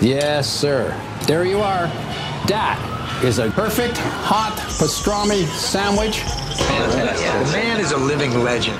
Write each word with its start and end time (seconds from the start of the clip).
Yes, 0.00 0.48
sir. 0.48 0.94
There 1.26 1.44
you 1.44 1.60
are. 1.60 1.86
That 2.48 2.78
is 3.24 3.38
a 3.38 3.50
perfect 3.50 3.96
hot 3.98 4.52
pastrami 4.78 5.44
sandwich. 5.46 6.22
The 6.56 7.50
man 7.52 7.80
is 7.80 7.92
a 7.92 7.96
living 7.96 8.44
legend. 8.44 8.76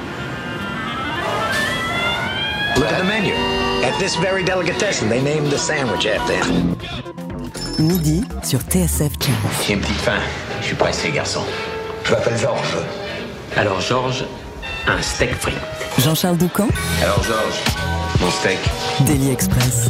Look 2.76 2.92
at 2.92 2.98
the 2.98 3.04
menu. 3.04 3.32
At 3.84 3.98
this 3.98 4.16
very 4.16 4.44
delicatessen, 4.44 5.08
they 5.08 5.22
named 5.22 5.50
the 5.50 5.58
sandwich 5.58 6.06
after 6.06 6.35
him. 6.37 6.76
Midi 7.78 8.22
sur 8.42 8.60
TSF 8.60 9.12
Jazz. 9.19 9.37
J'ai 9.67 9.74
une 9.74 9.80
petite 9.80 10.01
faim. 10.01 10.21
Je 10.60 10.67
suis 10.67 10.76
pressé, 10.76 11.10
garçon. 11.10 11.42
Je 12.04 12.12
m'appelle 12.12 12.37
Georges. 12.38 12.76
Alors, 13.56 13.80
Georges, 13.80 14.24
un 14.87 15.01
steak 15.03 15.35
frit. 15.35 15.54
Jean-Charles 15.98 16.37
Doucan, 16.37 16.69
Alors, 17.02 17.23
Georges, 17.23 17.60
mon 18.20 18.30
steak. 18.30 18.59
Daily 19.06 19.30
Express. 19.30 19.88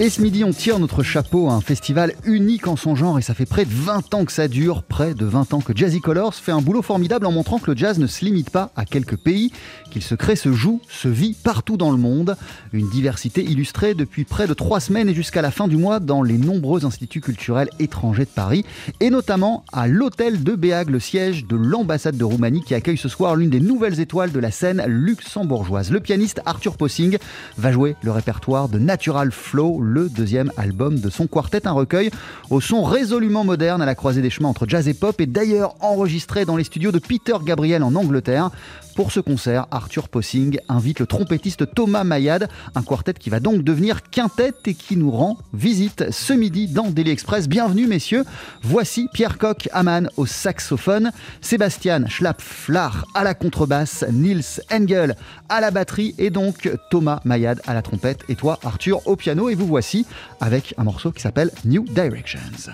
Et 0.00 0.10
ce 0.10 0.22
midi, 0.22 0.44
on 0.44 0.52
tire 0.52 0.78
notre 0.78 1.02
chapeau 1.02 1.48
à 1.48 1.54
un 1.54 1.60
festival 1.60 2.12
unique 2.24 2.68
en 2.68 2.76
son 2.76 2.94
genre 2.94 3.18
et 3.18 3.22
ça 3.22 3.34
fait 3.34 3.46
près 3.46 3.64
de 3.64 3.74
20 3.74 4.14
ans 4.14 4.24
que 4.24 4.30
ça 4.30 4.46
dure, 4.46 4.84
près 4.84 5.12
de 5.12 5.26
20 5.26 5.54
ans 5.54 5.60
que 5.60 5.76
Jazzy 5.76 6.00
Colors 6.00 6.36
fait 6.36 6.52
un 6.52 6.60
boulot 6.60 6.82
formidable 6.82 7.26
en 7.26 7.32
montrant 7.32 7.58
que 7.58 7.68
le 7.68 7.76
jazz 7.76 7.98
ne 7.98 8.06
se 8.06 8.24
limite 8.24 8.50
pas 8.50 8.70
à 8.76 8.84
quelques 8.84 9.16
pays, 9.16 9.50
qu'il 9.90 10.02
se 10.02 10.14
crée, 10.14 10.36
se 10.36 10.52
joue, 10.52 10.80
se 10.88 11.08
vit 11.08 11.34
partout 11.34 11.76
dans 11.76 11.90
le 11.90 11.96
monde. 11.96 12.36
Une 12.72 12.88
diversité 12.90 13.42
illustrée 13.42 13.94
depuis 13.94 14.22
près 14.22 14.46
de 14.46 14.54
trois 14.54 14.78
semaines 14.78 15.08
et 15.08 15.14
jusqu'à 15.14 15.42
la 15.42 15.50
fin 15.50 15.66
du 15.66 15.76
mois 15.76 15.98
dans 15.98 16.22
les 16.22 16.38
nombreux 16.38 16.84
instituts 16.84 17.20
culturels 17.20 17.70
étrangers 17.80 18.24
de 18.24 18.30
Paris 18.30 18.64
et 19.00 19.10
notamment 19.10 19.64
à 19.72 19.88
l'hôtel 19.88 20.44
de 20.44 20.54
Béag, 20.54 20.90
le 20.90 21.00
siège 21.00 21.44
de 21.44 21.56
l'ambassade 21.56 22.16
de 22.16 22.24
Roumanie 22.24 22.62
qui 22.62 22.76
accueille 22.76 22.98
ce 22.98 23.08
soir 23.08 23.34
l'une 23.34 23.50
des 23.50 23.58
nouvelles 23.58 23.98
étoiles 23.98 24.30
de 24.30 24.38
la 24.38 24.52
scène 24.52 24.80
luxembourgeoise. 24.86 25.90
Le 25.90 25.98
pianiste 25.98 26.40
Arthur 26.46 26.76
Possing 26.76 27.18
va 27.56 27.72
jouer 27.72 27.96
le 28.02 28.12
répertoire 28.12 28.68
de 28.68 28.78
Natural 28.78 29.32
Flow, 29.32 29.87
le 29.88 30.08
deuxième 30.08 30.52
album 30.56 31.00
de 31.00 31.10
son 31.10 31.26
quartet, 31.26 31.66
un 31.66 31.72
recueil 31.72 32.10
au 32.50 32.60
son 32.60 32.82
résolument 32.82 33.44
moderne 33.44 33.82
à 33.82 33.86
la 33.86 33.94
croisée 33.94 34.22
des 34.22 34.30
chemins 34.30 34.48
entre 34.48 34.68
jazz 34.68 34.86
et 34.86 34.94
pop 34.94 35.20
et 35.20 35.26
d'ailleurs 35.26 35.74
enregistré 35.80 36.44
dans 36.44 36.56
les 36.56 36.64
studios 36.64 36.92
de 36.92 36.98
Peter 36.98 37.34
Gabriel 37.42 37.82
en 37.82 37.94
Angleterre. 37.94 38.50
Pour 38.98 39.12
ce 39.12 39.20
concert, 39.20 39.68
Arthur 39.70 40.08
Possing 40.08 40.58
invite 40.68 40.98
le 40.98 41.06
trompettiste 41.06 41.72
Thomas 41.72 42.02
Mayad, 42.02 42.48
un 42.74 42.82
quartet 42.82 43.14
qui 43.14 43.30
va 43.30 43.38
donc 43.38 43.62
devenir 43.62 44.02
quintet 44.10 44.52
et 44.66 44.74
qui 44.74 44.96
nous 44.96 45.12
rend 45.12 45.38
visite 45.52 46.10
ce 46.10 46.32
midi 46.32 46.66
dans 46.66 46.90
Daily 46.90 47.12
Express. 47.12 47.48
Bienvenue 47.48 47.86
messieurs, 47.86 48.24
voici 48.60 49.06
Pierre 49.12 49.38
Koch 49.38 49.68
Amann 49.70 50.10
au 50.16 50.26
saxophone, 50.26 51.12
Sébastien 51.40 52.08
Schlapp-Flach 52.08 53.04
à 53.14 53.22
la 53.22 53.34
contrebasse, 53.34 54.04
Nils 54.10 54.60
Engel 54.72 55.14
à 55.48 55.60
la 55.60 55.70
batterie 55.70 56.16
et 56.18 56.30
donc 56.30 56.68
Thomas 56.90 57.20
Mayad 57.24 57.60
à 57.68 57.74
la 57.74 57.82
trompette 57.82 58.24
et 58.28 58.34
toi 58.34 58.58
Arthur 58.64 59.06
au 59.06 59.14
piano 59.14 59.48
et 59.48 59.54
vous 59.54 59.68
voici 59.68 60.06
avec 60.40 60.74
un 60.76 60.82
morceau 60.82 61.12
qui 61.12 61.22
s'appelle 61.22 61.52
New 61.64 61.84
Directions. 61.84 62.72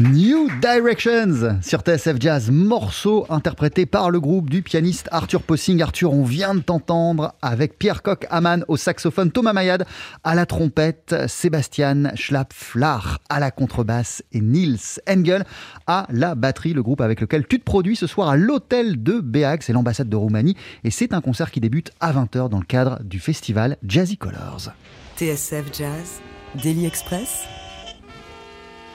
New 0.00 0.48
Directions 0.60 1.60
sur 1.62 1.82
TSF 1.82 2.16
Jazz, 2.18 2.50
morceau 2.50 3.26
interprété 3.30 3.86
par 3.86 4.10
le 4.10 4.18
groupe 4.18 4.50
du 4.50 4.60
pianiste 4.60 5.08
Arthur 5.12 5.40
Possing. 5.40 5.80
Arthur, 5.82 6.12
on 6.12 6.24
vient 6.24 6.56
de 6.56 6.60
t'entendre 6.60 7.36
avec 7.40 7.78
Pierre 7.78 8.02
Koch 8.02 8.26
Amann 8.28 8.64
au 8.66 8.76
saxophone, 8.76 9.30
Thomas 9.30 9.52
Mayad 9.52 9.86
à 10.24 10.34
la 10.34 10.46
trompette, 10.46 11.14
Sébastien 11.28 12.12
Schlapp-Flach 12.16 13.20
à 13.28 13.38
la 13.38 13.52
contrebasse 13.52 14.24
et 14.32 14.40
Niels 14.40 14.80
Engel 15.08 15.44
à 15.86 16.08
la 16.10 16.34
batterie. 16.34 16.72
Le 16.72 16.82
groupe 16.82 17.00
avec 17.00 17.20
lequel 17.20 17.46
tu 17.46 17.60
te 17.60 17.64
produis 17.64 17.94
ce 17.94 18.08
soir 18.08 18.28
à 18.28 18.36
l'hôtel 18.36 19.00
de 19.00 19.20
Béag, 19.20 19.62
c'est 19.62 19.72
l'ambassade 19.72 20.08
de 20.08 20.16
Roumanie 20.16 20.56
et 20.82 20.90
c'est 20.90 21.14
un 21.14 21.20
concert 21.20 21.52
qui 21.52 21.60
débute 21.60 21.92
à 22.00 22.12
20h 22.12 22.48
dans 22.48 22.58
le 22.58 22.66
cadre 22.66 22.98
du 23.04 23.20
festival 23.20 23.76
Jazzy 23.86 24.16
Colors. 24.16 24.72
TSF 25.16 25.66
Jazz, 25.72 26.20
Daily 26.60 26.84
Express, 26.84 27.44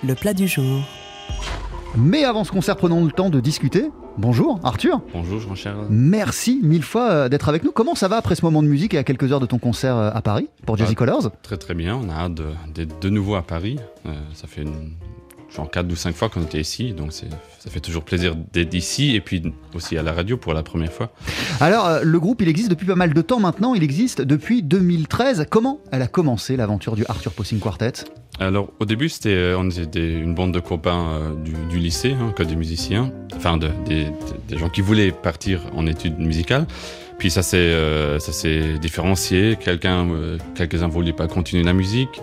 le 0.04 0.16
plat 0.16 0.34
du 0.34 0.48
jour. 0.48 0.82
Mais 1.98 2.24
avant 2.24 2.44
ce 2.44 2.52
concert, 2.52 2.76
prenons 2.76 3.04
le 3.04 3.12
temps 3.12 3.30
de 3.30 3.40
discuter. 3.40 3.90
Bonjour 4.18 4.60
Arthur. 4.64 5.02
Bonjour 5.14 5.40
Jean-Charles. 5.40 5.88
Merci 5.90 6.60
mille 6.62 6.84
fois 6.84 7.10
euh, 7.10 7.30
d'être 7.30 7.48
avec 7.50 7.64
nous. 7.64 7.72
Comment 7.72 7.96
ça 7.96 8.08
va 8.08 8.18
après 8.18 8.36
ce 8.36 8.44
moment 8.44 8.62
de 8.62 8.68
musique 8.68 8.94
et 8.94 8.98
à 8.98 9.04
quelques 9.04 9.32
heures 9.32 9.40
de 9.40 9.46
ton 9.46 9.60
concert 9.60 9.96
euh, 9.96 10.12
à 10.14 10.22
Paris 10.22 10.50
pour 10.66 10.78
Jazzy 10.78 10.92
Ah, 10.92 10.96
Colors? 10.96 11.32
Très 11.42 11.58
très 11.58 11.74
bien, 11.74 11.96
on 11.96 12.10
a 12.10 12.14
hâte 12.14 12.34
de- 12.36 12.46
d'être 12.74 13.02
de 13.02 13.10
nouveau 13.10 13.36
à 13.36 13.42
Paris. 13.42 13.80
Euh, 14.06 14.10
ça 14.34 14.48
fait 14.48 14.64
une- 14.64 14.92
genre 15.56 15.70
4 15.70 15.92
ou 15.92 15.96
5 15.96 16.16
fois 16.16 16.30
qu'on 16.30 16.42
était 16.44 16.60
ici, 16.62 16.94
donc 16.94 17.12
ça 17.12 17.26
fait 17.70 17.80
toujours 17.80 18.04
plaisir 18.04 18.36
d'être 18.54 18.74
ici 18.74 19.16
et 19.16 19.22
puis 19.22 19.42
aussi 19.74 19.98
à 19.98 20.04
la 20.04 20.14
radio 20.14 20.38
pour 20.38 20.54
la 20.54 20.62
première 20.64 20.92
fois. 20.94 21.12
Alors, 21.60 21.88
euh, 21.88 22.02
le 22.04 22.20
groupe, 22.20 22.42
il 22.42 22.48
existe 22.48 22.70
depuis 22.70 22.86
pas 22.86 22.96
mal 22.96 23.14
de 23.14 23.22
temps 23.22 23.40
maintenant. 23.40 23.74
Il 23.74 23.84
existe 23.84 24.22
depuis 24.22 24.62
2013. 24.64 25.46
Comment 25.50 25.80
elle 25.92 26.02
a 26.04 26.08
commencé 26.08 26.56
l'aventure 26.56 26.96
du 26.96 27.04
Arthur 27.10 27.32
Possing 27.34 27.60
Quartet? 27.60 27.94
Alors 28.42 28.72
au 28.80 28.86
début 28.86 29.10
c'était 29.10 29.34
euh, 29.36 29.58
on 29.60 29.70
était 29.70 30.14
une 30.14 30.34
bande 30.34 30.54
de 30.54 30.62
copains 30.62 31.10
euh, 31.10 31.36
du, 31.44 31.52
du 31.70 31.78
lycée, 31.78 32.14
hein, 32.14 32.32
que 32.34 32.44
des 32.44 32.56
musiciens, 32.56 33.12
enfin 33.36 33.58
de- 33.58 33.68
des, 33.86 34.06
des- 34.06 34.12
des 34.48 34.58
gens 34.58 34.70
qui 34.70 34.80
voulaient 34.80 35.12
partir 35.12 35.60
en 35.76 35.86
études 35.86 36.18
musicales. 36.20 36.66
Puis 37.18 37.32
ça 37.32 37.42
s'est 37.42 37.58
euh, 37.58 38.18
ça 38.20 38.32
s'est 38.32 38.78
différencié. 38.80 39.58
Quelqu'un, 39.60 40.10
euh, 40.12 40.38
quelques-uns 40.56 40.88
voulaient 40.88 41.12
pas 41.12 41.28
continuer 41.28 41.64
la 41.64 41.74
musique. 41.74 42.22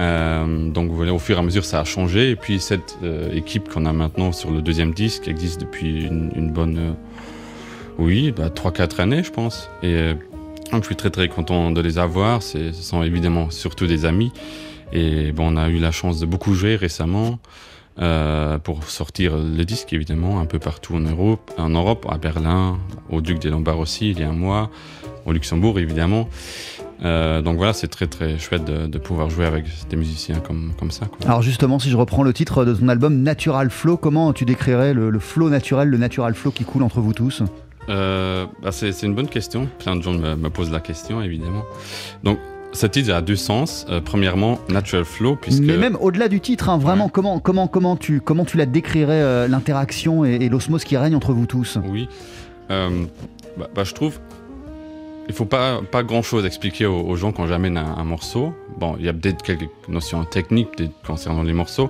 Euh, 0.00 0.70
donc 0.70 0.90
voilà, 0.90 1.12
au 1.12 1.18
fur 1.18 1.36
et 1.36 1.38
à 1.38 1.42
mesure, 1.42 1.64
ça 1.64 1.80
a 1.80 1.84
changé. 1.84 2.30
Et 2.30 2.36
puis 2.36 2.58
cette 2.58 2.98
euh, 3.02 3.32
équipe 3.32 3.68
qu'on 3.68 3.86
a 3.86 3.92
maintenant 3.92 4.32
sur 4.32 4.50
le 4.50 4.62
deuxième 4.62 4.92
disque 4.92 5.28
existe 5.28 5.60
depuis 5.60 6.06
une, 6.06 6.32
une 6.34 6.50
bonne, 6.50 6.78
euh, 6.78 6.92
oui, 7.98 8.32
bah, 8.32 8.48
3-4 8.48 9.00
années, 9.00 9.22
je 9.22 9.30
pense. 9.30 9.70
Et 9.82 9.94
euh, 9.94 10.14
donc 10.72 10.82
je 10.82 10.86
suis 10.86 10.96
très 10.96 11.10
très 11.10 11.28
content 11.28 11.70
de 11.70 11.80
les 11.80 11.98
avoir. 11.98 12.42
Ce 12.42 12.72
sont 12.72 13.02
évidemment 13.02 13.50
surtout 13.50 13.86
des 13.86 14.06
amis. 14.06 14.32
Et 14.92 15.32
bon, 15.32 15.54
on 15.54 15.56
a 15.56 15.68
eu 15.68 15.78
la 15.78 15.92
chance 15.92 16.18
de 16.18 16.26
beaucoup 16.26 16.54
jouer 16.54 16.76
récemment 16.76 17.38
euh, 18.00 18.58
pour 18.58 18.84
sortir 18.84 19.36
le 19.36 19.64
disque, 19.64 19.92
évidemment, 19.92 20.40
un 20.40 20.46
peu 20.46 20.58
partout 20.58 20.94
en 20.94 21.00
Europe, 21.00 21.50
en 21.58 21.68
Europe, 21.68 22.06
à 22.08 22.16
Berlin, 22.16 22.78
au 23.10 23.20
Duc 23.20 23.38
des 23.40 23.50
Lombards 23.50 23.78
aussi, 23.78 24.10
il 24.10 24.20
y 24.20 24.22
a 24.22 24.30
un 24.30 24.32
mois, 24.32 24.70
au 25.26 25.32
Luxembourg, 25.32 25.78
évidemment. 25.78 26.28
Euh, 27.02 27.40
donc 27.40 27.56
voilà, 27.56 27.72
c'est 27.72 27.88
très 27.88 28.06
très 28.06 28.38
chouette 28.38 28.64
de, 28.64 28.86
de 28.86 28.98
pouvoir 28.98 29.30
jouer 29.30 29.46
avec 29.46 29.64
des 29.88 29.96
musiciens 29.96 30.38
comme, 30.40 30.72
comme 30.78 30.90
ça. 30.90 31.06
Quoi. 31.06 31.18
Alors 31.26 31.40
justement, 31.40 31.78
si 31.78 31.88
je 31.88 31.96
reprends 31.96 32.22
le 32.22 32.32
titre 32.34 32.64
de 32.66 32.74
ton 32.74 32.88
album 32.88 33.22
Natural 33.22 33.70
Flow, 33.70 33.96
comment 33.96 34.32
tu 34.34 34.44
décrirais 34.44 34.92
le, 34.92 35.08
le 35.08 35.18
flow 35.18 35.48
naturel, 35.48 35.88
le 35.88 35.96
natural 35.96 36.34
flow 36.34 36.50
qui 36.50 36.64
coule 36.64 36.82
entre 36.82 37.00
vous 37.00 37.14
tous? 37.14 37.42
Euh, 37.88 38.44
bah, 38.62 38.70
c'est 38.70 39.02
une 39.02 39.14
bonne 39.14 39.28
question. 39.28 39.66
Plein 39.78 39.96
de 39.96 40.02
gens 40.02 40.12
me, 40.12 40.36
me 40.36 40.50
posent 40.50 40.70
la 40.70 40.80
question, 40.80 41.22
évidemment. 41.22 41.64
Donc, 42.22 42.38
ce 42.72 42.86
titre 42.86 43.12
a 43.14 43.22
deux 43.22 43.34
sens. 43.34 43.86
Euh, 43.88 44.00
premièrement, 44.04 44.58
Natural 44.68 45.06
Flow, 45.06 45.36
puisque... 45.36 45.62
Mais 45.62 45.78
même 45.78 45.96
au-delà 46.00 46.28
du 46.28 46.40
titre, 46.40 46.68
hein, 46.68 46.76
vraiment, 46.76 47.06
Ouais. 47.06 47.10
comment, 47.12 47.40
comment, 47.40 47.66
comment, 47.66 47.96
tu, 47.96 48.20
comment 48.20 48.44
tu 48.44 48.58
la 48.58 48.66
décrirais, 48.66 49.22
euh, 49.22 49.48
l'interaction 49.48 50.24
et, 50.26 50.34
et 50.34 50.48
l'osmose 50.50 50.84
qui 50.84 50.96
règne 50.98 51.16
entre 51.16 51.32
vous 51.32 51.46
tous? 51.46 51.78
Oui. 51.88 52.08
Bah, 52.68 52.88
bah, 53.74 53.84
je 53.84 53.94
trouve... 53.94 54.20
Il 55.30 55.32
faut 55.32 55.44
pas, 55.44 55.80
pas 55.88 56.02
grand-chose 56.02 56.44
expliquer 56.44 56.86
aux, 56.86 57.02
aux 57.02 57.14
gens 57.14 57.30
quand 57.30 57.46
j'amène 57.46 57.78
un, 57.78 57.96
un 57.96 58.02
morceau. 58.04 58.52
Bon, 58.80 58.96
il 58.98 59.04
y 59.04 59.08
a 59.08 59.12
peut-être 59.12 59.42
quelques 59.42 59.70
notions 59.86 60.24
techniques 60.24 60.82
concernant 61.06 61.44
les 61.44 61.52
morceaux. 61.52 61.88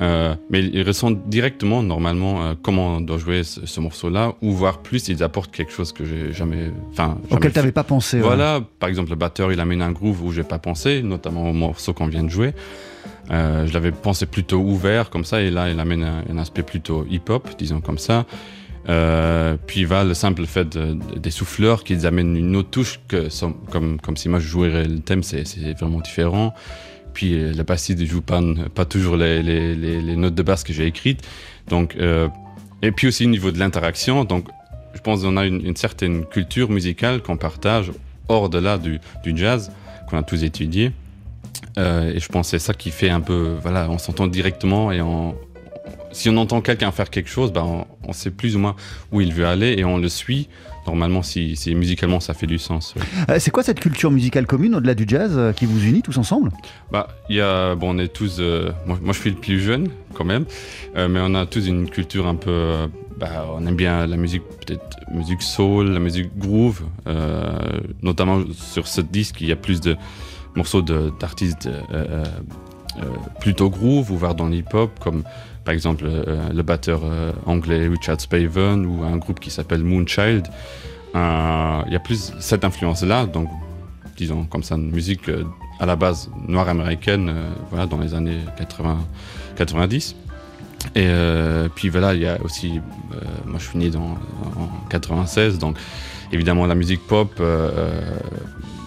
Euh, 0.00 0.34
mais 0.48 0.64
ils 0.64 0.82
ressentent 0.82 1.28
directement, 1.28 1.82
normalement, 1.82 2.42
euh, 2.42 2.54
comment 2.60 2.96
on 2.96 3.00
doit 3.02 3.18
jouer 3.18 3.44
ce, 3.44 3.66
ce 3.66 3.78
morceau-là, 3.78 4.32
ou 4.40 4.52
voire 4.52 4.78
plus, 4.78 5.08
ils 5.08 5.22
apportent 5.22 5.52
quelque 5.52 5.70
chose 5.70 5.92
que 5.92 6.06
j'ai 6.06 6.32
jamais... 6.32 6.70
Enfin, 6.92 7.18
jamais 7.24 7.36
Auquel 7.36 7.52
n'avais 7.54 7.72
pas 7.72 7.84
pensé. 7.84 8.16
ouais. 8.16 8.22
Voilà, 8.22 8.62
par 8.80 8.88
exemple, 8.88 9.10
le 9.10 9.16
batteur, 9.16 9.52
il 9.52 9.60
amène 9.60 9.82
un 9.82 9.92
groove 9.92 10.24
où 10.24 10.32
j'ai 10.32 10.42
pas 10.44 10.58
pensé, 10.58 11.02
notamment 11.02 11.50
au 11.50 11.52
morceau 11.52 11.92
qu'on 11.92 12.06
vient 12.06 12.24
de 12.24 12.30
jouer. 12.30 12.54
Euh, 13.30 13.66
je 13.66 13.74
l'avais 13.74 13.92
pensé 13.92 14.24
plutôt 14.24 14.60
ouvert 14.60 15.10
comme 15.10 15.24
ça, 15.26 15.42
et 15.42 15.50
là, 15.50 15.68
il 15.68 15.78
amène 15.78 16.04
un, 16.04 16.24
un 16.28 16.38
aspect 16.38 16.62
plutôt 16.62 17.06
hip-hop, 17.10 17.50
disons 17.58 17.80
comme 17.82 17.98
ça. 17.98 18.24
Euh, 18.88 19.56
puis 19.66 19.84
va 19.84 20.02
le 20.02 20.14
simple 20.14 20.44
fait 20.44 20.64
de- 20.64 20.94
de- 20.94 21.18
des 21.18 21.30
souffleurs 21.30 21.84
qu'ils 21.84 22.04
amènent 22.06 22.36
une 22.36 22.56
autre 22.56 22.70
touche 22.70 22.98
que 23.06 23.28
comme 23.70 24.00
comme 24.00 24.16
si 24.16 24.28
moi 24.28 24.40
je 24.40 24.48
jouerais 24.48 24.86
le 24.86 24.98
thème, 24.98 25.22
c'est 25.22 25.44
vraiment 25.78 26.00
différent. 26.00 26.52
Puis 27.14 27.34
euh, 27.34 27.52
le 27.52 27.62
bassiste 27.62 28.00
ne 28.00 28.06
joue 28.06 28.22
pas 28.22 28.84
toujours 28.84 29.16
les, 29.16 30.16
notes 30.16 30.34
de 30.34 30.42
basse 30.42 30.64
que 30.64 30.72
j'ai 30.72 30.86
écrites, 30.86 31.22
donc 31.68 31.94
euh, 31.96 32.28
et 32.82 32.90
puis 32.90 33.06
aussi 33.06 33.26
au 33.26 33.28
niveau 33.28 33.52
de 33.52 33.58
l'interaction, 33.58 34.24
donc 34.24 34.48
je 34.94 35.00
pense 35.00 35.22
qu'on 35.22 35.36
a 35.36 35.44
une, 35.46 35.76
certaine 35.76 36.24
culture 36.26 36.68
musicale 36.68 37.22
qu'on 37.22 37.36
partage 37.36 37.92
hors 38.28 38.48
de 38.48 38.58
là 38.58 38.78
du, 38.78 38.98
jazz 39.36 39.70
qu'on 40.08 40.18
a 40.18 40.22
tous 40.22 40.42
étudié. 40.42 40.92
Et 41.78 42.18
je 42.18 42.28
pense 42.28 42.48
c'est 42.48 42.58
ça 42.58 42.74
qui 42.74 42.90
fait 42.90 43.08
un 43.08 43.20
peu, 43.20 43.56
voilà, 43.62 43.88
on 43.88 43.96
s'entend 43.96 44.26
directement 44.26 44.92
et 44.92 45.00
on, 45.00 45.34
si 46.12 46.30
on 46.30 46.36
entend 46.36 46.60
quelqu'un 46.60 46.92
faire 46.92 47.10
quelque 47.10 47.28
chose, 47.28 47.52
ben 47.52 47.64
on, 47.64 47.86
on 48.08 48.12
sait 48.12 48.30
plus 48.30 48.56
ou 48.56 48.58
moins 48.58 48.76
où 49.10 49.20
il 49.20 49.32
veut 49.32 49.46
aller 49.46 49.74
et 49.78 49.84
on 49.84 49.98
le 49.98 50.08
suit. 50.08 50.48
Normalement, 50.84 51.22
si, 51.22 51.54
si 51.54 51.76
musicalement 51.76 52.18
ça 52.18 52.34
fait 52.34 52.48
du 52.48 52.58
sens. 52.58 52.94
Euh, 53.28 53.36
c'est 53.38 53.52
quoi 53.52 53.62
cette 53.62 53.78
culture 53.78 54.10
musicale 54.10 54.46
commune 54.46 54.74
au-delà 54.74 54.94
du 54.94 55.04
jazz 55.06 55.30
euh, 55.36 55.52
qui 55.52 55.64
vous 55.64 55.84
unit 55.84 56.02
tous 56.02 56.18
ensemble? 56.18 56.50
Bah, 56.90 57.06
il 57.28 57.36
y 57.36 57.40
a, 57.40 57.76
bon, 57.76 57.94
on 57.94 57.98
est 57.98 58.12
tous, 58.12 58.38
euh, 58.40 58.72
moi, 58.84 58.98
moi 59.00 59.12
je 59.12 59.20
suis 59.20 59.30
le 59.30 59.36
plus 59.36 59.60
jeune 59.60 59.90
quand 60.12 60.24
même, 60.24 60.44
mais 60.96 61.20
on 61.22 61.34
a 61.34 61.46
tous 61.46 61.66
une 61.66 61.88
culture 61.88 62.26
un 62.26 62.34
peu, 62.34 62.88
bah, 63.16 63.46
on 63.54 63.64
aime 63.64 63.76
bien 63.76 64.06
la 64.06 64.16
musique, 64.16 64.42
peut-être 64.66 64.98
musique 65.10 65.40
soul, 65.40 65.90
la 65.90 66.00
musique 66.00 66.36
groove, 66.36 66.82
notamment 68.02 68.42
sur 68.52 68.86
ce 68.88 69.00
disque, 69.00 69.40
il 69.40 69.48
y 69.48 69.52
a 69.52 69.56
plus 69.56 69.80
de 69.80 69.96
morceaux 70.54 70.82
d'artistes 70.82 71.70
plutôt 73.40 73.70
groove 73.70 74.10
ou 74.10 74.18
voire 74.18 74.34
dans 74.34 74.48
l'hip-hop, 74.48 74.90
comme 75.00 75.22
par 75.64 75.74
exemple 75.74 76.04
euh, 76.06 76.48
le 76.52 76.62
batteur 76.62 77.00
euh, 77.04 77.32
anglais 77.46 77.86
Richard 77.88 78.20
Spaven 78.20 78.84
ou 78.86 79.02
un 79.04 79.16
groupe 79.16 79.40
qui 79.40 79.50
s'appelle 79.50 79.82
Moonchild. 79.84 80.46
Euh, 81.14 81.82
Il 81.86 81.92
y 81.92 81.96
a 81.96 82.00
plus 82.00 82.32
cette 82.40 82.64
influence-là, 82.64 83.26
donc 83.26 83.48
disons 84.16 84.44
comme 84.44 84.62
ça, 84.62 84.76
une 84.76 84.90
musique 84.90 85.28
euh, 85.28 85.44
à 85.80 85.86
la 85.86 85.96
base 85.96 86.30
noire 86.48 86.68
américaine, 86.68 87.28
euh, 87.28 87.50
voilà, 87.70 87.86
dans 87.86 87.98
les 87.98 88.14
années 88.14 88.38
80, 88.56 88.98
90. 89.56 90.16
Et 90.94 91.04
euh, 91.06 91.68
puis 91.74 91.88
voilà, 91.88 92.14
il 92.14 92.22
y 92.22 92.26
a 92.26 92.40
aussi, 92.42 92.78
euh, 93.14 93.20
moi 93.46 93.58
je 93.58 93.68
suis 93.68 93.78
né 93.78 93.90
dans, 93.90 94.16
en 94.56 94.68
96, 94.90 95.58
donc 95.58 95.76
évidemment 96.32 96.66
la 96.66 96.74
musique 96.74 97.06
pop, 97.06 97.32
euh, 97.40 97.70
euh, 97.76 98.18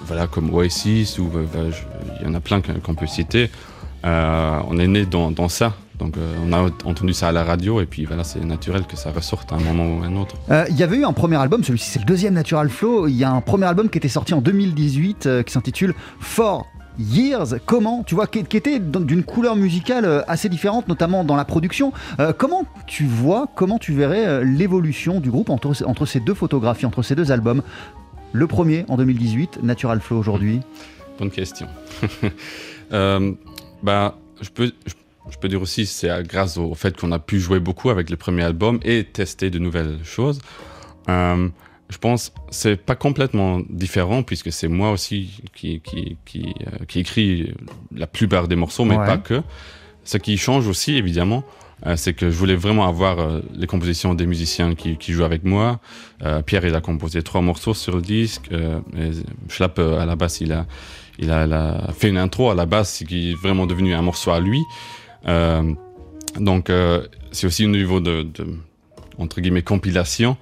voilà, 0.05 0.27
comme 0.27 0.53
Oasis, 0.53 1.17
ou 1.19 1.31
euh, 1.35 1.71
il 2.19 2.27
y 2.27 2.29
en 2.29 2.33
a 2.33 2.39
plein 2.39 2.61
qu'on 2.61 2.95
peut 2.95 3.07
citer. 3.07 3.49
Euh, 4.05 4.59
on 4.67 4.77
est 4.77 4.87
né 4.87 5.05
dans 5.05 5.49
ça, 5.49 5.73
donc 5.99 6.17
euh, 6.17 6.35
on 6.45 6.53
a 6.53 6.61
entendu 6.83 7.13
ça 7.13 7.29
à 7.29 7.31
la 7.31 7.43
radio, 7.43 7.81
et 7.81 7.85
puis 7.85 8.05
voilà, 8.05 8.23
c'est 8.23 8.43
naturel 8.43 8.83
que 8.85 8.97
ça 8.97 9.11
ressorte 9.11 9.51
à 9.51 9.55
un 9.55 9.59
moment 9.59 9.97
ou 9.97 10.03
à 10.03 10.07
un 10.07 10.15
autre. 10.15 10.35
Euh, 10.51 10.65
Il 10.69 10.77
y 10.77 10.83
avait 10.83 10.97
eu 10.97 11.05
un 11.05 11.13
premier 11.13 11.37
album, 11.37 11.63
celui-ci 11.63 11.89
c'est 11.89 11.99
le 11.99 12.05
deuxième 12.05 12.33
Natural 12.33 12.69
Flow. 12.69 13.07
Il 13.07 13.15
y 13.15 13.23
a 13.23 13.31
un 13.31 13.41
premier 13.41 13.65
album 13.65 13.89
qui 13.89 13.97
était 13.97 14.07
sorti 14.07 14.33
en 14.33 14.41
2018 14.41 15.25
euh, 15.25 15.43
qui 15.43 15.53
s'intitule 15.53 15.93
For 16.19 16.65
Years. 16.97 17.55
Comment, 17.65 18.03
tu 18.03 18.15
vois, 18.15 18.27
qui, 18.27 18.39
était 18.39 18.79
d'une 18.79 19.23
couleur 19.23 19.55
musicale 19.55 20.23
assez 20.27 20.47
différente, 20.47 20.87
notamment 20.87 21.23
dans 21.23 21.35
la 21.35 21.45
production. 21.45 21.91
Euh, 22.19 22.31
comment 22.37 22.63
tu 22.87 23.05
vois, 23.05 23.47
comment 23.55 23.79
tu 23.79 23.93
verrais 23.93 24.45
l'évolution 24.45 25.19
du 25.19 25.29
groupe 25.29 25.49
entre, 25.49 25.85
entre 25.85 26.05
ces 26.05 26.21
deux 26.21 26.33
photographies, 26.33 26.85
entre 26.85 27.01
ces 27.01 27.15
deux 27.15 27.31
albums? 27.31 27.61
Le 28.31 28.47
premier 28.47 28.85
en 28.89 28.97
2018, 28.97 29.63
Natural 29.63 29.99
Flow 30.01 30.17
aujourd'hui. 30.17 30.61
Bonne 31.19 31.31
question. 31.31 31.67
Euh, 32.93 33.31
bah, 33.81 34.15
je 34.41 34.49
peux, 34.49 34.71
je, 34.85 34.93
je 35.29 35.37
peux 35.37 35.47
dire 35.47 35.61
aussi, 35.61 35.85
c'est 35.85 36.09
grâce 36.27 36.57
au 36.57 36.73
fait 36.75 36.95
qu'on 36.97 37.11
a 37.11 37.19
pu 37.19 37.39
jouer 37.39 37.59
beaucoup 37.59 37.89
avec 37.89 38.09
le 38.09 38.15
premier 38.17 38.43
album 38.43 38.79
et 38.83 39.03
tester 39.03 39.49
de 39.49 39.59
nouvelles 39.59 39.97
choses. 40.03 40.39
Euh, 41.09 41.49
je 41.89 41.97
pense 41.99 42.33
c'est 42.49 42.77
pas 42.77 42.95
complètement 42.95 43.61
différent 43.69 44.23
puisque 44.23 44.51
c'est 44.51 44.67
moi 44.67 44.91
aussi 44.91 45.41
qui 45.55 45.81
qui 45.81 46.17
qui, 46.25 46.53
euh, 46.67 46.85
qui 46.87 46.99
écrit 46.99 47.53
la 47.95 48.07
plupart 48.07 48.47
des 48.47 48.55
morceaux, 48.55 48.85
mais 48.85 48.97
Ouais. 48.97 49.05
pas 49.05 49.17
que. 49.17 49.41
Ce 50.03 50.17
qui 50.17 50.37
change 50.37 50.67
aussi, 50.67 50.95
évidemment, 50.97 51.43
euh, 51.85 51.95
c'est 51.95 52.13
que 52.13 52.29
je 52.29 52.35
voulais 52.37 52.55
vraiment 52.55 52.87
avoir 52.87 53.19
euh, 53.19 53.41
les 53.53 53.67
compositions 53.67 54.13
des 54.13 54.25
musiciens 54.27 54.73
qui, 54.75 54.97
qui 54.97 55.11
jouent 55.13 55.23
avec 55.25 55.43
moi. 55.43 55.79
Euh, 56.23 56.41
Pierre, 56.43 56.65
il 56.65 56.73
a 56.75 56.81
composé 56.81 57.21
trois 57.23 57.41
morceaux 57.41 57.73
sur 57.73 57.95
le 57.95 58.01
disque. 58.01 58.49
Schlapp, 59.49 59.79
à 59.79 60.05
la 60.05 60.15
basse, 60.15 60.41
il 60.41 60.51
a, 60.53 60.65
il 61.19 61.31
a, 61.31 61.45
il 61.45 61.53
a 61.53 61.91
fait 61.97 62.09
une 62.09 62.17
intro 62.17 62.49
à 62.49 62.55
la 62.55 62.65
basse 62.65 63.03
qui 63.07 63.31
est 63.31 63.35
vraiment 63.35 63.65
devenu 63.65 63.93
un 63.93 64.01
morceau 64.01 64.31
à 64.31 64.39
lui. 64.39 64.61
Euh, 65.27 65.63
Donc, 66.39 66.69
euh, 66.69 67.07
c'est 67.31 67.47
aussi 67.47 67.65
au 67.65 67.69
niveau 67.69 67.99
de, 68.01 68.23
de, 68.23 68.45
entre 69.17 69.39
guillemets, 69.41 69.61
compilation 69.61 70.35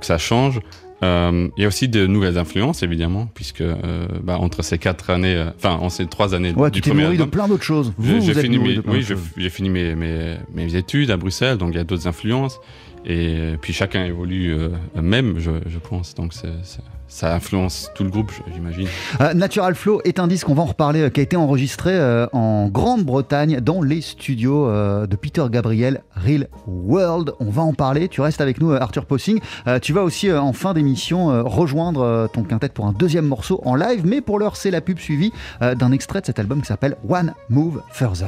que 0.00 0.06
ça 0.06 0.18
change. 0.18 0.60
Euh, 1.04 1.48
il 1.56 1.62
y 1.62 1.64
a 1.64 1.68
aussi 1.68 1.88
de 1.88 2.06
nouvelles 2.06 2.38
influences, 2.38 2.82
évidemment, 2.82 3.30
puisque 3.34 3.60
euh, 3.60 4.08
bah, 4.22 4.36
entre 4.38 4.62
ces 4.62 4.78
quatre 4.78 5.10
années, 5.10 5.36
euh, 5.36 5.50
enfin, 5.56 5.74
en 5.80 5.88
ces 5.90 6.06
trois 6.06 6.34
années 6.34 6.52
Ouais, 6.52 6.70
du 6.70 6.80
tu 6.80 6.90
premier 6.90 7.04
nourri 7.04 7.16
de 7.16 7.22
album, 7.22 7.30
plein 7.30 7.48
d'autres 7.48 7.62
choses. 7.64 7.92
Vous, 7.96 8.20
j'ai- 8.20 8.34
fini 8.34 8.58
mes, 8.58 8.74
de 8.76 8.80
plein 8.80 8.92
oui, 8.94 9.06
j'ai 9.36 9.48
fini 9.50 9.70
mes, 9.70 9.94
mes, 9.94 10.36
mes 10.52 10.74
études 10.74 11.10
à 11.12 11.16
Bruxelles, 11.16 11.56
donc 11.56 11.70
il 11.72 11.76
y 11.76 11.80
a 11.80 11.84
d'autres 11.84 12.08
influences. 12.08 12.58
Et 13.04 13.34
euh, 13.38 13.56
puis 13.60 13.72
chacun 13.72 14.04
évolue 14.04 14.52
euh, 14.52 14.68
même, 15.00 15.38
je, 15.38 15.50
je 15.66 15.78
pense. 15.78 16.14
Donc 16.14 16.32
c'est- 16.34 16.48
c'est- 16.62 16.80
ça 17.10 17.34
influence 17.34 17.90
tout 17.94 18.04
le 18.04 18.10
groupe, 18.10 18.30
j'imagine. 18.54 18.86
Euh, 19.22 19.32
Natural 19.32 19.74
Flow 19.74 20.02
est 20.04 20.20
un 20.20 20.26
disque, 20.26 20.46
on 20.50 20.54
va 20.54 20.60
en 20.62 20.66
reparler, 20.66 21.00
euh, 21.00 21.08
qui 21.08 21.20
a 21.20 21.22
été 21.22 21.36
enregistré 21.36 21.92
euh, 21.94 22.26
en 22.34 22.68
Grande-Bretagne 22.68 23.60
dans 23.60 23.80
les 23.80 24.02
studios 24.02 24.66
euh, 24.68 25.06
de 25.06 25.16
Peter 25.16 25.42
Gabriel, 25.50 26.02
Real 26.14 26.48
World. 26.66 27.32
On 27.40 27.48
va 27.48 27.62
en 27.62 27.72
parler. 27.72 28.08
Tu 28.08 28.20
restes 28.20 28.42
avec 28.42 28.60
nous, 28.60 28.72
Arthur 28.72 29.06
Possing. 29.06 29.40
Euh, 29.66 29.78
tu 29.78 29.94
vas 29.94 30.02
aussi, 30.02 30.28
euh, 30.28 30.38
en 30.38 30.52
fin 30.52 30.74
d'émission, 30.74 31.30
euh, 31.30 31.42
rejoindre 31.44 32.02
euh, 32.02 32.26
ton 32.26 32.42
quintet 32.42 32.68
pour 32.68 32.84
un 32.86 32.92
deuxième 32.92 33.24
morceau 33.26 33.62
en 33.64 33.74
live. 33.74 34.02
Mais 34.04 34.20
pour 34.20 34.38
l'heure, 34.38 34.56
c'est 34.56 34.70
la 34.70 34.82
pub 34.82 34.98
suivie 34.98 35.32
euh, 35.62 35.74
d'un 35.74 35.92
extrait 35.92 36.20
de 36.20 36.26
cet 36.26 36.38
album 36.38 36.60
qui 36.60 36.66
s'appelle 36.66 36.96
One 37.08 37.32
Move 37.48 37.80
Further. 37.90 38.26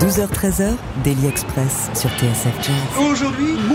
12h-13h, 0.00 0.72
Daily 1.04 1.26
Express 1.28 1.88
sur 1.94 2.10
TSF 2.10 2.52
Jazz. 2.62 3.08
Aujourd'hui, 3.10 3.54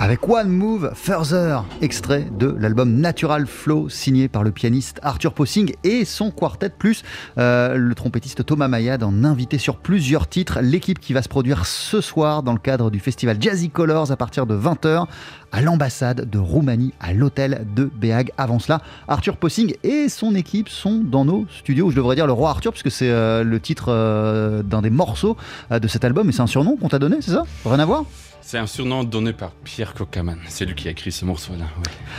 Avec 0.00 0.28
One 0.28 0.48
Move 0.48 0.92
Further, 0.94 1.64
extrait 1.82 2.28
de 2.38 2.54
l'album 2.60 3.00
Natural 3.00 3.48
Flow 3.48 3.88
signé 3.88 4.28
par 4.28 4.44
le 4.44 4.52
pianiste 4.52 5.00
Arthur 5.02 5.32
Possing 5.34 5.74
et 5.82 6.04
son 6.04 6.30
quartet 6.30 6.68
plus 6.68 7.02
euh, 7.36 7.74
le 7.74 7.96
trompettiste 7.96 8.46
Thomas 8.46 8.68
Mayad 8.68 9.02
en 9.02 9.24
invité 9.24 9.58
sur 9.58 9.76
plusieurs 9.76 10.28
titres. 10.28 10.60
L'équipe 10.62 11.00
qui 11.00 11.14
va 11.14 11.22
se 11.22 11.28
produire 11.28 11.66
ce 11.66 12.00
soir 12.00 12.44
dans 12.44 12.52
le 12.52 12.60
cadre 12.60 12.92
du 12.92 13.00
festival 13.00 13.38
Jazzy 13.40 13.70
Colors 13.70 14.12
à 14.12 14.16
partir 14.16 14.46
de 14.46 14.56
20h 14.56 15.06
à 15.50 15.62
l'ambassade 15.62 16.30
de 16.30 16.38
Roumanie 16.38 16.94
à 17.00 17.12
l'hôtel 17.12 17.66
de 17.74 17.90
Béag. 17.92 18.30
Avant 18.38 18.60
cela, 18.60 18.80
Arthur 19.08 19.36
Possing 19.36 19.74
et 19.82 20.08
son 20.08 20.36
équipe 20.36 20.68
sont 20.68 21.00
dans 21.04 21.24
nos 21.24 21.46
studios, 21.50 21.90
je 21.90 21.96
devrais 21.96 22.14
dire 22.14 22.28
le 22.28 22.32
roi 22.32 22.50
Arthur 22.50 22.70
puisque 22.70 22.92
c'est 22.92 23.10
euh, 23.10 23.42
le 23.42 23.58
titre 23.58 23.86
euh, 23.88 24.62
d'un 24.62 24.80
des 24.80 24.90
morceaux 24.90 25.36
de 25.72 25.88
cet 25.88 26.04
album 26.04 26.28
et 26.28 26.32
c'est 26.32 26.42
un 26.42 26.46
surnom 26.46 26.76
qu'on 26.76 26.88
t'a 26.88 27.00
donné, 27.00 27.16
c'est 27.20 27.32
ça? 27.32 27.42
Rien 27.64 27.80
à 27.80 27.84
voir? 27.84 28.04
C'est 28.50 28.56
un 28.56 28.66
surnom 28.66 29.04
donné 29.04 29.34
par 29.34 29.50
Pierre 29.50 29.92
Kokaman. 29.92 30.38
C'est 30.48 30.64
lui 30.64 30.74
qui 30.74 30.88
a 30.88 30.92
écrit 30.92 31.12
ce 31.12 31.26
morceau-là. 31.26 31.66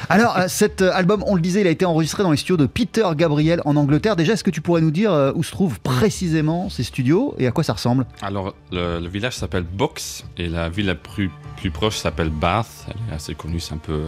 Alors, 0.10 0.38
euh, 0.38 0.46
cet 0.48 0.84
euh, 0.84 0.92
album, 0.94 1.24
on 1.26 1.34
le 1.34 1.42
disait, 1.42 1.62
il 1.62 1.66
a 1.66 1.72
été 1.72 1.86
enregistré 1.86 2.22
dans 2.22 2.30
les 2.30 2.38
studios 2.38 2.56
de 2.56 2.68
Peter 2.68 3.04
Gabriel 3.16 3.64
en 3.66 3.76
Angleterre. 3.76 4.16
Déjà, 4.16 4.34
est-ce 4.34 4.44
que 4.44 4.52
tu 4.52 4.62
pourrais 4.62 4.82
nous 4.82 4.92
dire 4.92 5.12
euh, 5.12 5.32
où 5.34 5.42
se 5.42 5.50
trouvent 5.50 5.80
précisément 5.80 6.70
ces 6.70 6.84
studios 6.84 7.34
et 7.40 7.48
à 7.48 7.52
quoi 7.52 7.64
ça 7.64 7.74
ressemble? 7.74 8.06
Alors, 8.22 8.54
le, 8.72 9.00
le 9.00 9.10
village 9.10 9.38
s'appelle 9.38 9.64
Box 9.64 10.24
et 10.38 10.50
la 10.50 10.70
ville 10.70 10.86
la 10.86 10.94
plus, 10.94 11.32
plus 11.58 11.72
proche 11.72 11.98
s'appelle 11.98 12.30
Bath. 12.30 12.86
Elle 12.88 13.12
est 13.12 13.16
assez 13.16 13.34
connue, 13.34 13.60
c'est 13.60 13.74
un 13.74 13.78
peu. 13.78 14.04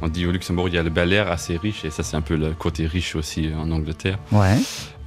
On 0.00 0.06
dit 0.06 0.24
au 0.26 0.30
Luxembourg, 0.30 0.68
il 0.68 0.76
y 0.76 0.78
a 0.78 0.84
le 0.84 0.90
Bel 0.90 1.12
Air 1.12 1.28
assez 1.28 1.56
riche 1.56 1.84
et 1.84 1.90
ça, 1.90 2.04
c'est 2.04 2.14
un 2.14 2.20
peu 2.20 2.36
le 2.36 2.52
côté 2.52 2.86
riche 2.86 3.16
aussi 3.16 3.50
en 3.52 3.68
Angleterre. 3.72 4.20
Ouais. 4.30 4.58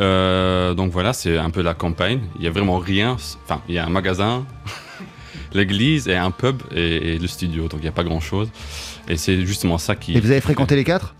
Euh, 0.01 0.73
donc 0.73 0.91
voilà, 0.91 1.13
c'est 1.13 1.37
un 1.37 1.49
peu 1.49 1.61
la 1.61 1.75
campagne. 1.75 2.19
Il 2.37 2.43
y 2.43 2.47
a 2.47 2.51
vraiment 2.51 2.77
rien. 2.77 3.13
Enfin, 3.45 3.61
il 3.69 3.75
y 3.75 3.77
a 3.77 3.85
un 3.85 3.89
magasin, 3.89 4.45
l'église 5.55 6.07
et 6.07 6.15
un 6.15 6.31
pub 6.31 6.61
et, 6.73 7.15
et 7.15 7.19
le 7.19 7.27
studio. 7.27 7.67
Donc 7.67 7.79
il 7.79 7.83
n'y 7.83 7.89
a 7.89 7.93
pas 7.93 8.03
grand 8.03 8.19
chose. 8.19 8.49
Et 9.07 9.17
c'est 9.17 9.45
justement 9.45 9.77
ça 9.77 9.95
qui. 9.95 10.15
Et 10.15 10.19
vous 10.19 10.31
avez 10.31 10.41
fréquenté 10.41 10.75
les 10.75 10.83
quatre? 10.83 11.15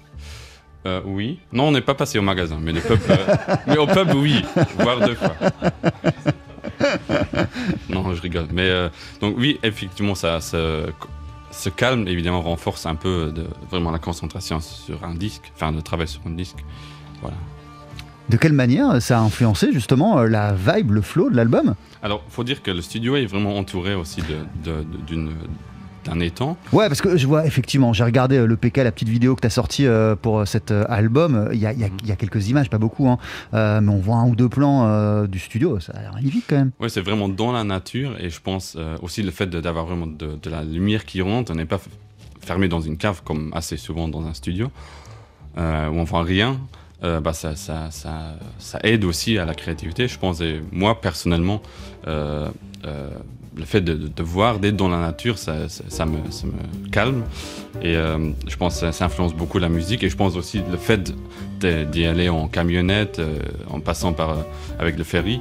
Euh, 0.86 1.02
oui. 1.06 1.40
Non, 1.52 1.70
on 1.70 1.72
n'est 1.72 1.82
pas 1.82 1.96
passé 1.96 2.20
au 2.20 2.22
magasin, 2.22 2.60
mais, 2.62 2.72
les 2.72 2.82
pubs, 2.82 3.00
euh, 3.10 3.36
mais 3.68 3.78
au 3.78 3.88
pub, 3.88 4.14
oui. 4.16 4.44
Voire 4.78 5.00
deux 5.00 5.16
fois. 5.16 5.36
non, 7.90 8.14
je 8.14 8.22
rigole. 8.22 8.48
Mais 8.52 8.70
euh, 8.70 8.90
donc, 9.20 9.36
oui, 9.38 9.60
effectivement, 9.64 10.14
ça 10.14 10.40
se, 10.42 10.86
ce 11.52 11.70
calme, 11.70 12.08
évidemment, 12.08 12.42
renforce 12.42 12.86
un 12.86 12.96
peu 12.96 13.32
de, 13.34 13.48
vraiment 13.72 13.90
la 13.90 14.00
concentration 14.00 14.60
sur 14.60 15.04
un 15.04 15.16
disque, 15.16 15.52
enfin, 15.56 15.72
le 15.72 15.82
travail 15.82 16.08
sur 16.08 16.22
un 16.28 16.32
disque. 16.32 16.64
Voilà. 17.22 17.38
De 18.30 18.38
quelle 18.38 18.54
manière 18.54 19.02
ça 19.02 19.20
a 19.20 19.22
influencé 19.22 19.72
justement 19.72 20.18
euh, 20.20 20.28
la 20.28 20.54
vibe, 20.54 20.92
le 20.92 21.02
flow 21.02 21.30
de 21.30 21.36
l'album? 21.36 21.76
Alors, 22.02 22.24
faut 22.30 22.44
dire 22.44 22.64
que 22.64 22.72
le 22.72 22.82
studio 22.82 23.16
est 23.16 23.26
vraiment 23.28 23.56
entouré 23.58 23.94
aussi 23.94 24.22
d'une- 24.64 25.32
d'un 26.04 26.20
étang. 26.20 26.58
Ouais, 26.72 26.88
parce 26.88 27.02
que 27.02 27.18
je 27.18 27.26
vois 27.28 27.46
effectivement, 27.46 27.94
j'ai 27.94 28.04
regardé 28.04 28.38
euh, 28.38 28.46
le 28.48 28.58
PK, 28.58 28.78
la 28.78 28.92
petite 28.92 29.10
vidéo 29.10 29.36
que 29.36 29.42
tu 29.42 29.48
as 29.48 29.52
sortie 29.52 29.86
euh, 29.88 30.16
pour 30.16 30.48
cet 30.48 30.72
euh, 30.72 30.86
album. 30.90 31.50
Il 31.54 31.60
y, 31.60 31.66
a, 31.68 31.74
il 31.74 31.80
y 31.80 31.84
a- 31.84 31.90
il 32.04 32.08
y 32.08 32.12
a 32.12 32.16
quelques 32.16 32.48
images, 32.50 32.70
pas 32.70 32.78
beaucoup, 32.80 33.08
hein, 33.08 33.18
euh, 33.54 33.80
mais 33.82 33.92
on 33.92 34.00
voit 34.00 34.18
un 34.18 34.28
ou 34.28 34.36
deux 34.36 34.50
plans 34.50 35.26
du 35.28 35.38
studio. 35.40 35.80
Ça 35.80 35.94
a 35.96 36.02
l'air 36.02 36.14
magnifique 36.14 36.46
quand 36.50 36.58
même. 36.58 36.72
Oui, 36.80 36.90
c'est 36.90 37.02
vraiment 37.02 37.30
dans 37.30 37.52
la 37.52 37.64
nature 37.64 38.16
et 38.20 38.30
je 38.32 38.42
pense 38.42 38.76
aussi 39.04 39.22
le 39.22 39.32
fait 39.32 39.48
d'avoir 39.50 39.86
vraiment 39.86 40.08
de, 40.08 40.36
de 40.42 40.50
la 40.50 40.64
lumière 40.64 41.06
qui 41.06 41.22
rentre, 41.22 41.52
on 41.52 41.56
n'est 41.56 41.66
pas 41.66 41.80
fermé 42.42 42.68
dans 42.68 42.82
une 42.82 42.98
cave 42.98 43.22
comme 43.24 43.52
assez 43.56 43.78
souvent 43.78 44.08
dans 44.08 44.26
un 44.26 44.34
studio 44.34 44.72
où 45.58 45.60
on 45.62 46.04
voit 46.04 46.24
rien. 46.24 46.60
Euh, 47.04 47.20
bah, 47.20 47.34
ça, 47.34 47.56
ça, 47.56 47.90
ça, 47.92 48.80
aide 48.84 49.04
aussi 49.04 49.38
à 49.38 49.46
la 49.46 49.54
créativité, 49.54 50.08
je 50.08 50.18
pense. 50.18 50.42
Et 50.42 50.62
moi, 50.72 51.02
personnellement, 51.02 51.62
euh, 52.08 52.50
euh, 52.86 53.10
le 53.56 53.66
fait 53.66 53.82
de, 53.82 54.24
voir, 54.24 54.60
d'être 54.60 54.76
dans 54.76 54.90
la 54.90 55.00
nature, 55.00 55.38
ça, 55.38 55.56
me, 56.06 56.18
me 56.18 56.90
calme. 56.90 57.24
Et 57.82 57.94
je 57.94 58.56
pense 58.58 58.82
que 58.82 58.92
ça, 58.92 59.06
influence 59.06 59.34
beaucoup 59.34 59.60
la 59.60 59.70
musique. 59.70 60.04
Et 60.04 60.10
je 60.10 60.18
pense 60.18 60.36
aussi 60.36 60.62
le 60.70 60.78
fait 60.78 61.14
d'y 61.62 62.06
aller 62.06 62.28
en 62.28 62.48
camionnette, 62.50 63.22
en 63.70 63.80
passant 63.80 64.12
par, 64.12 64.38
avec 64.78 64.98
le 64.98 65.06
ferry, 65.06 65.40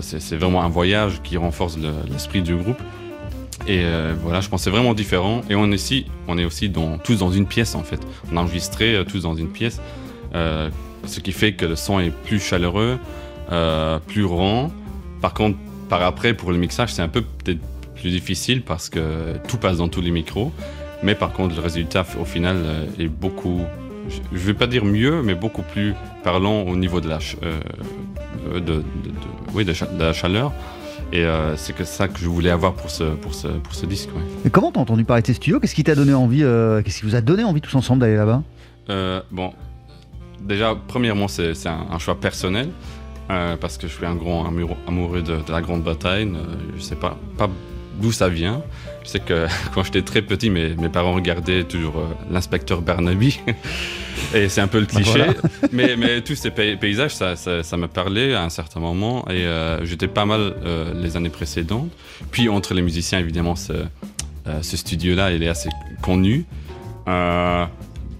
c'est 0.00 0.36
vraiment 0.36 0.62
un 0.62 0.68
voyage 0.68 1.20
qui 1.24 1.36
renforce 1.36 1.76
le- 1.76 2.08
l'esprit 2.08 2.40
du 2.40 2.54
groupe. 2.54 2.80
Et 3.66 3.82
voilà, 4.22 4.40
je 4.40 4.48
pense 4.48 4.60
que 4.60 4.64
c'est 4.64 4.70
vraiment 4.70 4.94
différent. 4.94 5.40
Et 5.50 5.56
on 5.56 5.72
est 5.72 5.74
aussi, 5.74 6.06
on 6.28 6.38
est 6.38 6.44
aussi 6.44 6.68
dans, 6.68 6.98
tous 6.98 7.18
dans 7.18 7.32
une 7.32 7.46
pièce 7.46 7.74
en 7.74 7.82
fait. 7.82 8.00
On 8.32 8.36
a 8.36 8.40
enregistré 8.42 9.02
tous 9.08 9.22
dans 9.22 9.34
une 9.34 9.48
pièce, 9.48 9.80
euh, 10.34 10.68
ce 11.06 11.20
qui 11.20 11.32
fait 11.32 11.52
que 11.54 11.66
le 11.66 11.76
son 11.76 11.98
est 12.00 12.10
plus 12.10 12.40
chaleureux, 12.40 12.98
euh, 13.50 13.98
plus 14.06 14.24
rond. 14.24 14.70
Par 15.20 15.34
contre, 15.34 15.58
par 15.88 16.02
après, 16.02 16.34
pour 16.34 16.52
le 16.52 16.58
mixage, 16.58 16.92
c'est 16.92 17.02
un 17.02 17.08
peu 17.08 17.22
peut-être 17.22 17.60
plus 17.96 18.10
difficile 18.10 18.62
parce 18.62 18.88
que 18.88 19.36
tout 19.48 19.56
passe 19.58 19.76
dans 19.78 19.88
tous 19.88 20.00
les 20.00 20.10
micros. 20.10 20.52
Mais 21.02 21.14
par 21.14 21.32
contre, 21.32 21.54
le 21.56 21.60
résultat 21.60 22.04
au 22.20 22.24
final 22.24 22.56
euh, 22.58 22.84
est 22.98 23.08
beaucoup, 23.08 23.60
je 24.08 24.18
ne 24.32 24.38
vais 24.38 24.54
pas 24.54 24.66
dire 24.66 24.84
mieux, 24.84 25.22
mais 25.22 25.34
beaucoup 25.34 25.62
plus 25.62 25.94
parlant 26.22 26.62
au 26.62 26.76
niveau 26.76 27.00
de 27.00 27.08
la, 27.08 27.18
ch- 27.20 27.36
de, 27.40 28.58
de- 28.60 28.76
de- 28.76 28.82
oui, 29.54 29.64
de, 29.64 29.72
la 29.98 30.12
chaleur. 30.12 30.52
Et 31.12 31.24
euh, 31.24 31.56
c'est 31.56 31.74
que 31.74 31.84
ça 31.84 32.08
que 32.08 32.18
je 32.18 32.26
voulais 32.26 32.48
avoir 32.50 32.72
pour 32.72 32.88
ce, 32.90 33.04
pour 33.04 33.34
ce, 33.34 33.48
pour 33.48 33.74
ce 33.74 33.84
disque. 33.84 34.08
ouais. 34.44 34.50
Comment 34.50 34.72
t'as 34.72 34.80
entendu 34.80 35.04
parler 35.04 35.20
de 35.22 35.26
ces 35.26 35.34
studios? 35.34 35.60
Qu'est-ce 35.60 35.74
qui 35.74 35.84
t'a 35.84 35.94
donné 35.94 36.14
envie 36.14 36.42
euh, 36.42 36.80
Qu'est-ce 36.82 37.00
qui 37.00 37.04
vous 37.04 37.16
a 37.16 37.20
donné 37.20 37.44
envie 37.44 37.60
tous 37.60 37.74
ensemble 37.74 38.00
d'aller 38.00 38.16
là-bas? 38.16 38.42
Euh, 38.88 39.20
bon, 39.30 39.52
déjà, 40.42 40.76
premièrement, 40.88 41.28
c'est 41.28 41.54
un, 41.66 41.86
un 41.90 41.98
choix 41.98 42.14
personnel. 42.18 42.68
euh, 43.30 43.56
parce 43.56 43.78
que 43.78 43.86
je 43.88 43.92
suis 43.94 44.04
un 44.06 44.14
grand 44.16 44.44
amoureux, 44.86 45.22
de, 45.22 45.36
de 45.36 45.52
la 45.52 45.60
Grande-Bretagne. 45.62 46.34
euh, 46.36 46.54
je 46.76 46.82
sais 46.82 46.96
pas, 46.96 47.16
pas 47.38 47.48
d'où 48.00 48.12
ça 48.12 48.28
vient. 48.28 48.62
Je 49.04 49.08
sais 49.08 49.20
que 49.20 49.46
quand 49.74 49.84
j'étais 49.84 50.02
très 50.02 50.22
petit, 50.22 50.50
mes, 50.50 50.74
mes 50.74 50.88
parents 50.88 51.14
regardaient 51.14 51.64
toujours 51.64 51.98
euh, 51.98 52.06
l'inspecteur 52.30 52.82
Barnaby. 52.82 53.40
et 54.34 54.48
c'est 54.48 54.60
un 54.60 54.66
peu 54.66 54.80
le 54.80 54.86
cliché. 54.86 55.10
voilà. 55.18 55.32
mais, 55.72 55.96
mais 55.96 56.20
tous 56.20 56.34
ces 56.34 56.50
pay- 56.50 56.76
paysages, 56.76 57.14
ça, 57.14 57.36
ça, 57.36 57.62
ça 57.62 57.76
me 57.76 57.86
parlait 57.88 58.34
à 58.34 58.42
un 58.42 58.50
certain 58.50 58.80
moment. 58.80 59.24
Et 59.30 59.46
euh, 59.46 59.84
j'étais 59.86 60.08
pas 60.08 60.26
mal 60.26 60.54
les 61.00 61.16
années 61.16 61.30
précédentes. 61.30 61.90
Puis 62.32 62.48
entre 62.48 62.74
les 62.74 62.82
musiciens, 62.82 63.18
évidemment, 63.20 63.54
ce, 63.56 63.72
studio-là, 64.62 65.32
il 65.32 65.42
est 65.42 65.48
assez 65.48 65.70
connu. 66.02 66.44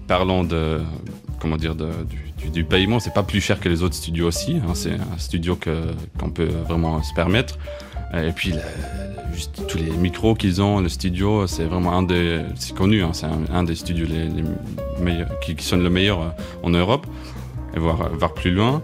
Parlons 0.07 0.43
de 0.43 0.79
comment 1.43 1.57
dire 1.57 1.75
du, 1.75 2.63
paiement, 2.63 2.99
c'est 2.99 3.13
pas 3.13 3.21
plus 3.21 3.41
cher 3.41 3.59
que 3.59 3.67
les 3.67 3.83
autres 3.83 3.95
studios 3.95 4.27
aussi. 4.27 4.55
hein. 4.55 4.71
c'est 4.73 4.93
un 4.93 5.17
studio 5.17 5.59
qu'on 6.19 6.29
peut 6.29 6.49
vraiment 6.67 7.03
se 7.03 7.13
permettre. 7.13 7.59
Et 8.13 8.31
puis 8.31 8.53
tous 9.67 9.77
les 9.77 9.91
micros 9.91 10.35
qu'ils 10.35 10.61
ont, 10.61 10.79
le 10.79 10.87
studio, 10.87 11.47
c'est 11.47 11.65
vraiment 11.65 11.97
un 11.97 12.03
des, 12.03 12.41
c'est 12.55 12.73
connu, 12.73 13.03
hein, 13.03 13.11
c'est 13.11 13.25
un, 13.51 13.63
des 13.63 13.75
studios 13.75 14.05
les, 14.07 14.29
meilleurs, 15.03 15.39
qui, 15.41 15.55
qui 15.55 15.65
sonne 15.65 15.83
le 15.83 15.89
meilleur 15.89 16.21
euh, 16.21 16.29
en 16.61 16.69
Europe, 16.69 17.05
et 17.75 17.79
voire, 17.79 18.33
plus 18.33 18.51
loin. 18.51 18.81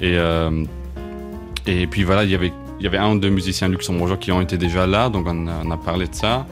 Et 0.00 0.16
euh, 0.16 0.64
et 1.66 1.86
puis 1.86 2.04
voilà, 2.04 2.24
il 2.24 2.30
y 2.30 2.34
avait 2.34 2.52
il 2.78 2.84
y 2.84 2.86
avait 2.86 2.98
un 2.98 3.10
ou 3.10 3.18
deux 3.18 3.28
musiciens 3.28 3.68
luxembourgeois 3.68 4.16
qui 4.16 4.32
ont 4.32 4.40
été 4.40 4.56
déjà 4.56 4.86
là, 4.86 5.08
donc 5.10 5.26
on 5.26 5.70
a 5.70 5.76
parlé 5.76 6.06
de 6.06 6.14
ça. 6.14 6.46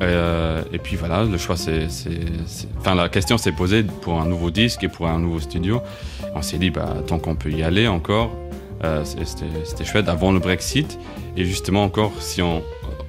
Euh, 0.00 0.62
et 0.72 0.78
puis 0.78 0.96
voilà, 0.96 1.24
le 1.24 1.38
choix, 1.38 1.56
c'est, 1.56 1.88
enfin 2.78 2.94
la 2.94 3.08
question 3.08 3.36
s'est 3.38 3.52
posée 3.52 3.82
pour 3.82 4.20
un 4.20 4.26
nouveau 4.26 4.50
disque 4.50 4.84
et 4.84 4.88
pour 4.88 5.08
un 5.08 5.18
nouveau 5.18 5.40
studio. 5.40 5.80
On 6.34 6.42
s'est 6.42 6.58
dit, 6.58 6.70
bah 6.70 6.96
tant 7.06 7.18
qu'on 7.18 7.34
peut 7.34 7.50
y 7.50 7.62
aller 7.62 7.88
encore, 7.88 8.30
euh, 8.84 9.04
c'était 9.04 9.84
chouette 9.84 10.08
avant 10.08 10.32
le 10.32 10.38
Brexit. 10.38 10.98
Et 11.36 11.44
justement 11.44 11.84
encore, 11.84 12.12
si 12.20 12.42
on 12.42 12.62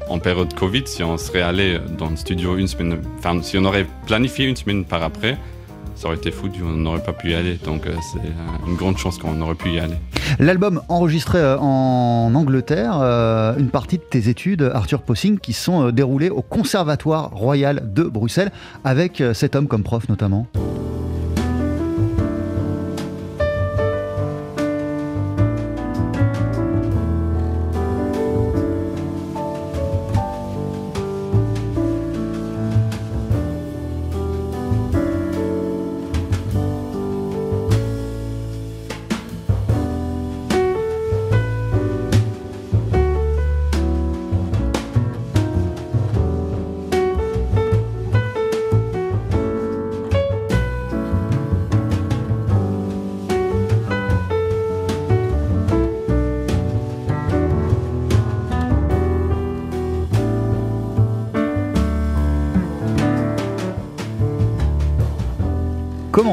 en 0.10 0.18
période 0.18 0.54
Covid, 0.56 0.84
si 0.86 1.04
on 1.04 1.18
serait 1.18 1.42
allé 1.42 1.78
dans 1.98 2.10
le 2.10 2.16
studio 2.16 2.58
une 2.58 2.68
semaine, 2.68 3.00
enfin 3.20 3.40
si 3.44 3.58
on 3.58 3.66
aurait 3.66 3.86
planifié 4.08 4.48
une 4.48 4.56
semaine 4.56 4.84
par 4.84 5.04
après, 5.04 5.38
ça 6.00 6.08
aurait 6.08 6.16
été 6.16 6.32
foutu, 6.32 6.62
on 6.64 6.70
n'aurait 6.70 7.04
pas 7.04 7.12
pu 7.12 7.32
y 7.32 7.36
aller. 7.36 7.60
Donc 7.66 7.86
euh, 7.86 7.94
c'est 8.14 8.20
euh, 8.20 8.68
une 8.68 8.76
grande 8.76 8.98
chance 8.98 9.18
qu'on 9.18 9.40
aurait 9.42 9.56
pu 9.56 9.72
y 9.72 9.80
aller. 9.80 9.96
L'album 10.40 10.82
enregistré 10.88 11.40
euh, 11.40 11.58
en 11.58 12.34
Angleterre, 12.34 12.94
une 13.58 13.70
partie 13.70 13.98
de 13.98 14.04
tes 14.04 14.30
études, 14.30 14.72
Arthur 14.74 15.02
Possing, 15.02 15.40
qui 15.40 15.52
sont 15.52 15.92
déroulées 15.92 16.30
au 16.30 16.42
Conservatoire 16.42 17.32
Royal 17.32 17.92
de 17.94 18.04
Bruxelles, 18.04 18.52
avec 18.86 19.22
cet 19.34 19.58
homme 19.58 19.68
comme 19.68 19.84
prof 19.84 20.08
notamment. 20.08 20.48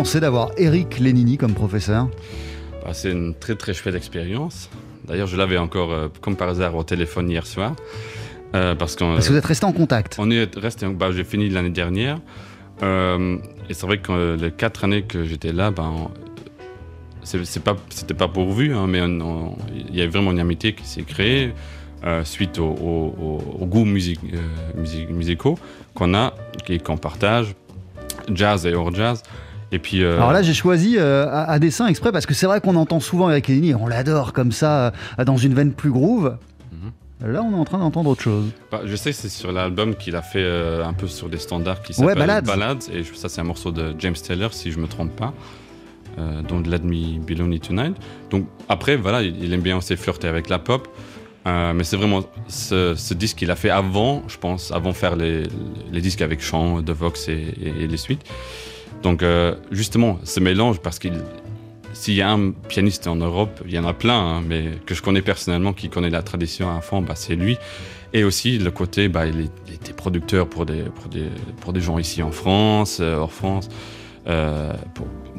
C'est 0.07 0.21
d'avoir 0.21 0.51
Eric 0.57 0.99
Lénini 0.99 1.37
comme 1.37 1.53
professeur 1.53 2.09
Bah, 2.85 2.93
c'est 2.95 3.11
une 3.11 3.35
très 3.35 3.57
très 3.57 3.75
chouette 3.75 3.95
expérience. 3.97 4.71
D'ailleurs, 5.07 5.27
je 5.27 5.37
l'avais 5.37 5.59
encore, 5.59 5.93
euh, 5.93 6.09
comme 6.21 6.37
par 6.37 6.49
hasard, 6.49 6.75
au 6.77 6.85
téléphone 6.85 7.29
hier 7.31 7.45
soir. 7.47 7.75
Euh, 8.55 8.75
parce 8.77 8.95
qu'on 8.97 9.15
Parce 9.15 9.27
que 9.27 9.33
vous 9.33 9.39
êtes 9.39 9.45
resté 9.45 9.67
en 9.67 9.73
contact. 9.73 10.17
on 10.19 10.31
est 10.31 10.57
resté, 10.57 10.87
bah, 10.87 11.11
j'ai 11.13 11.25
fini 11.25 11.49
l'année 11.51 11.71
dernière. 11.71 12.21
Euh, 12.83 13.37
et 13.69 13.75
c'est 13.75 13.87
vrai 13.87 13.99
que 13.99 14.13
euh, 14.13 14.37
les 14.37 14.51
quatre 14.53 14.85
années 14.85 15.03
que 15.03 15.25
j'étais 15.25 15.53
là, 15.53 15.71
ben, 15.71 15.93
on- 15.97 16.11
c'est, 17.25 17.45
c'est 17.45 17.63
pas, 17.63 17.75
c'était 17.91 18.15
pas 18.15 18.29
pourvu, 18.29 18.73
hein, 18.75 18.87
mais 18.87 19.01
il 19.01 19.97
y 19.97 20.01
a 20.03 20.07
vraiment 20.07 20.31
une 20.31 20.39
amitié 20.39 20.75
qui 20.75 20.87
s'est 20.87 21.03
créée 21.03 21.53
euh, 22.05 22.23
suite 22.25 22.61
au, 22.61 22.67
au, 22.69 23.15
au- 23.21 23.63
au 23.63 23.67
goût 23.67 23.85
music, 23.85 24.21
euh, 24.33 24.39
music- 24.81 25.11
musicaux 25.11 25.59
qu'on 25.95 26.15
a 26.15 26.33
et 26.69 26.79
qu'on 26.79 26.97
partage, 26.97 27.55
jazz 28.33 28.65
et 28.67 28.75
hors 28.75 28.95
jazz. 28.95 29.23
Et 29.73 29.79
puis, 29.79 30.03
euh, 30.03 30.17
Alors 30.17 30.33
là, 30.33 30.43
j'ai 30.43 30.55
choisi 30.55 30.97
euh, 30.97 31.27
à, 31.29 31.51
à 31.51 31.59
dessein 31.59 31.87
exprès 31.89 32.13
parce 32.13 32.25
que 32.27 32.35
c'est 32.35 32.47
vrai 32.47 32.61
qu'on 32.61 32.77
entend 32.77 33.01
souvent 33.01 33.31
Eric 33.31 33.49
Lénini, 33.49 33.75
on 33.75 33.87
l'adore 33.87 34.33
comme 34.33 34.53
ça, 34.53 34.93
euh, 35.19 35.25
dans 35.25 35.37
une 35.37 35.55
veine 35.55 35.73
plus 35.73 35.91
groove. 35.91 36.37
Mhm. 36.73 37.33
Là, 37.33 37.43
on 37.43 37.53
est 37.53 37.59
en 37.59 37.65
train 37.65 37.79
d'entendre 37.79 38.11
autre 38.11 38.23
chose. 38.23 38.51
Bah, 38.71 38.83
je 38.85 38.95
sais 38.95 39.11
que 39.11 39.17
c'est 39.17 39.29
sur 39.29 39.51
l'album 39.51 39.95
qu'il 39.97 40.15
a 40.17 40.23
fait 40.23 40.47
un 40.85 40.93
peu 40.93 41.09
sur 41.09 41.29
des 41.29 41.39
standards 41.39 41.83
qui 41.83 42.01
Ouais, 42.01 42.15
s'appellent 42.15 42.43
Ballads. 42.45 42.79
Et 42.93 43.03
je- 43.03 43.15
ça, 43.15 43.29
c'est 43.29 43.41
un 43.41 43.45
morceau 43.45 43.73
de 43.73 43.95
James 43.99 44.15
Taylor, 44.15 44.53
si 44.53 44.71
je 44.71 44.79
me 44.79 44.87
trompe 44.87 45.17
pas. 45.17 45.33
Donc 46.49 46.67
Let 46.67 46.79
Me 46.81 47.19
Be 47.19 47.37
Lonely 47.39 47.61
Tonight. 47.61 47.95
Donc 48.31 48.47
après, 48.71 48.97
voilà, 48.97 49.23
il, 49.23 49.43
il 49.45 49.53
aime 49.53 49.61
bien 49.61 49.77
aussi 49.77 49.97
flirter 49.97 50.29
avec 50.29 50.49
la 50.49 50.59
pop. 50.59 50.89
Euh, 51.47 51.73
mais 51.75 51.85
c'est 51.85 51.97
vraiment 51.97 52.23
ce, 52.49 52.95
ce 52.97 53.15
disque 53.15 53.37
qu'il 53.39 53.51
a 53.51 53.57
fait 53.57 53.71
avant, 53.71 54.23
je 54.27 54.37
pense, 54.37 54.73
avant 54.73 54.91
de 54.91 54.97
faire 54.97 55.15
les, 55.15 55.45
les 55.93 56.01
disques 56.01 56.23
avec 56.23 56.41
chant, 56.43 56.81
de 56.81 56.93
Vox 56.93 57.29
et, 57.29 57.33
et- 57.63 57.85
et 57.85 57.87
les 57.87 57.97
suites. 57.99 58.23
Donc 59.03 59.23
euh, 59.23 59.55
justement, 59.71 60.19
ce 60.25 60.41
mélange, 60.41 60.81
parce 60.81 60.99
qu'il 60.99 61.23
s'il 61.97 62.15
y 62.15 62.23
a 62.23 62.31
un 62.31 62.51
pianiste 62.51 63.07
en 63.07 63.17
Europe, 63.17 63.63
il 63.65 63.73
y 63.73 63.79
en 63.79 63.87
a 63.87 63.95
plein, 63.95 64.19
hein, 64.19 64.43
mais 64.47 64.73
que 64.85 64.95
je 64.95 65.03
connais 65.03 65.23
personnellement, 65.23 65.73
qui 65.73 65.89
connaît 65.89 66.11
la 66.11 66.23
tradition 66.23 66.69
à 66.77 66.81
fond, 66.83 67.01
bah, 67.01 67.15
c'est 67.17 67.37
lui. 67.37 67.57
Et 68.13 68.23
aussi 68.23 68.59
le 68.59 68.71
côté, 68.71 69.09
bah, 69.09 69.27
il, 69.27 69.51
était 69.73 69.93
producteur 69.95 70.47
pour 70.47 70.67
des, 70.67 70.83
pour 70.83 71.09
des, 71.09 71.25
pour 71.61 71.73
des 71.73 71.81
gens 71.81 71.99
ici 71.99 72.23
en 72.23 72.31
France, 72.31 72.99
euh, 73.01 73.17
hors 73.17 73.33
France, 73.33 73.69
euh, 74.27 74.73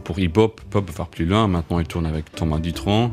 pour, 0.03 0.19
hip-hop, 0.19 0.61
pop, 0.69 0.89
voire 0.89 1.09
plus 1.09 1.25
loin. 1.25 1.47
Maintenant, 1.47 1.79
il 1.79 1.87
tourne 1.87 2.05
avec 2.05 2.31
Thomas 2.31 2.59
Dutronc. 2.59 3.11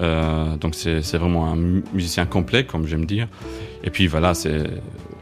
Euh, 0.00 0.56
donc 0.56 0.74
c'est 0.74 1.16
vraiment 1.16 1.46
un 1.46 1.56
mu- 1.56 1.84
musicien 1.92 2.24
complet, 2.24 2.64
comme 2.64 2.86
j'aime 2.86 3.04
dire. 3.04 3.28
Et 3.84 3.90
puis 3.90 4.06
voilà, 4.06 4.34
c'est 4.34 4.64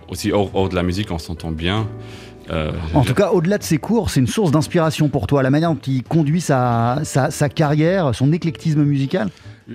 aussi 0.09 0.31
hors 0.33 0.69
de 0.69 0.75
la 0.75 0.83
musique, 0.83 1.11
on 1.11 1.19
s'entend 1.19 1.51
bien. 1.51 1.89
Euh, 2.51 2.73
En 2.95 3.03
tout 3.03 3.15
cas, 3.15 3.31
au-delà 3.31 3.59
de 3.59 3.63
ses 3.63 3.79
cours, 3.79 4.11
c'est 4.11 4.21
une 4.21 4.27
source 4.27 4.51
d'inspiration 4.51 5.09
pour 5.09 5.27
toi, 5.27 5.43
la 5.43 5.51
manière 5.51 5.71
dont 5.71 5.81
il 5.87 6.03
conduit 6.03 6.41
sa, 6.41 7.01
sa, 7.05 7.31
sa 7.31 7.49
carrière, 7.49 8.15
son 8.15 8.33
éclectisme 8.33 8.83
musical. 8.85 9.31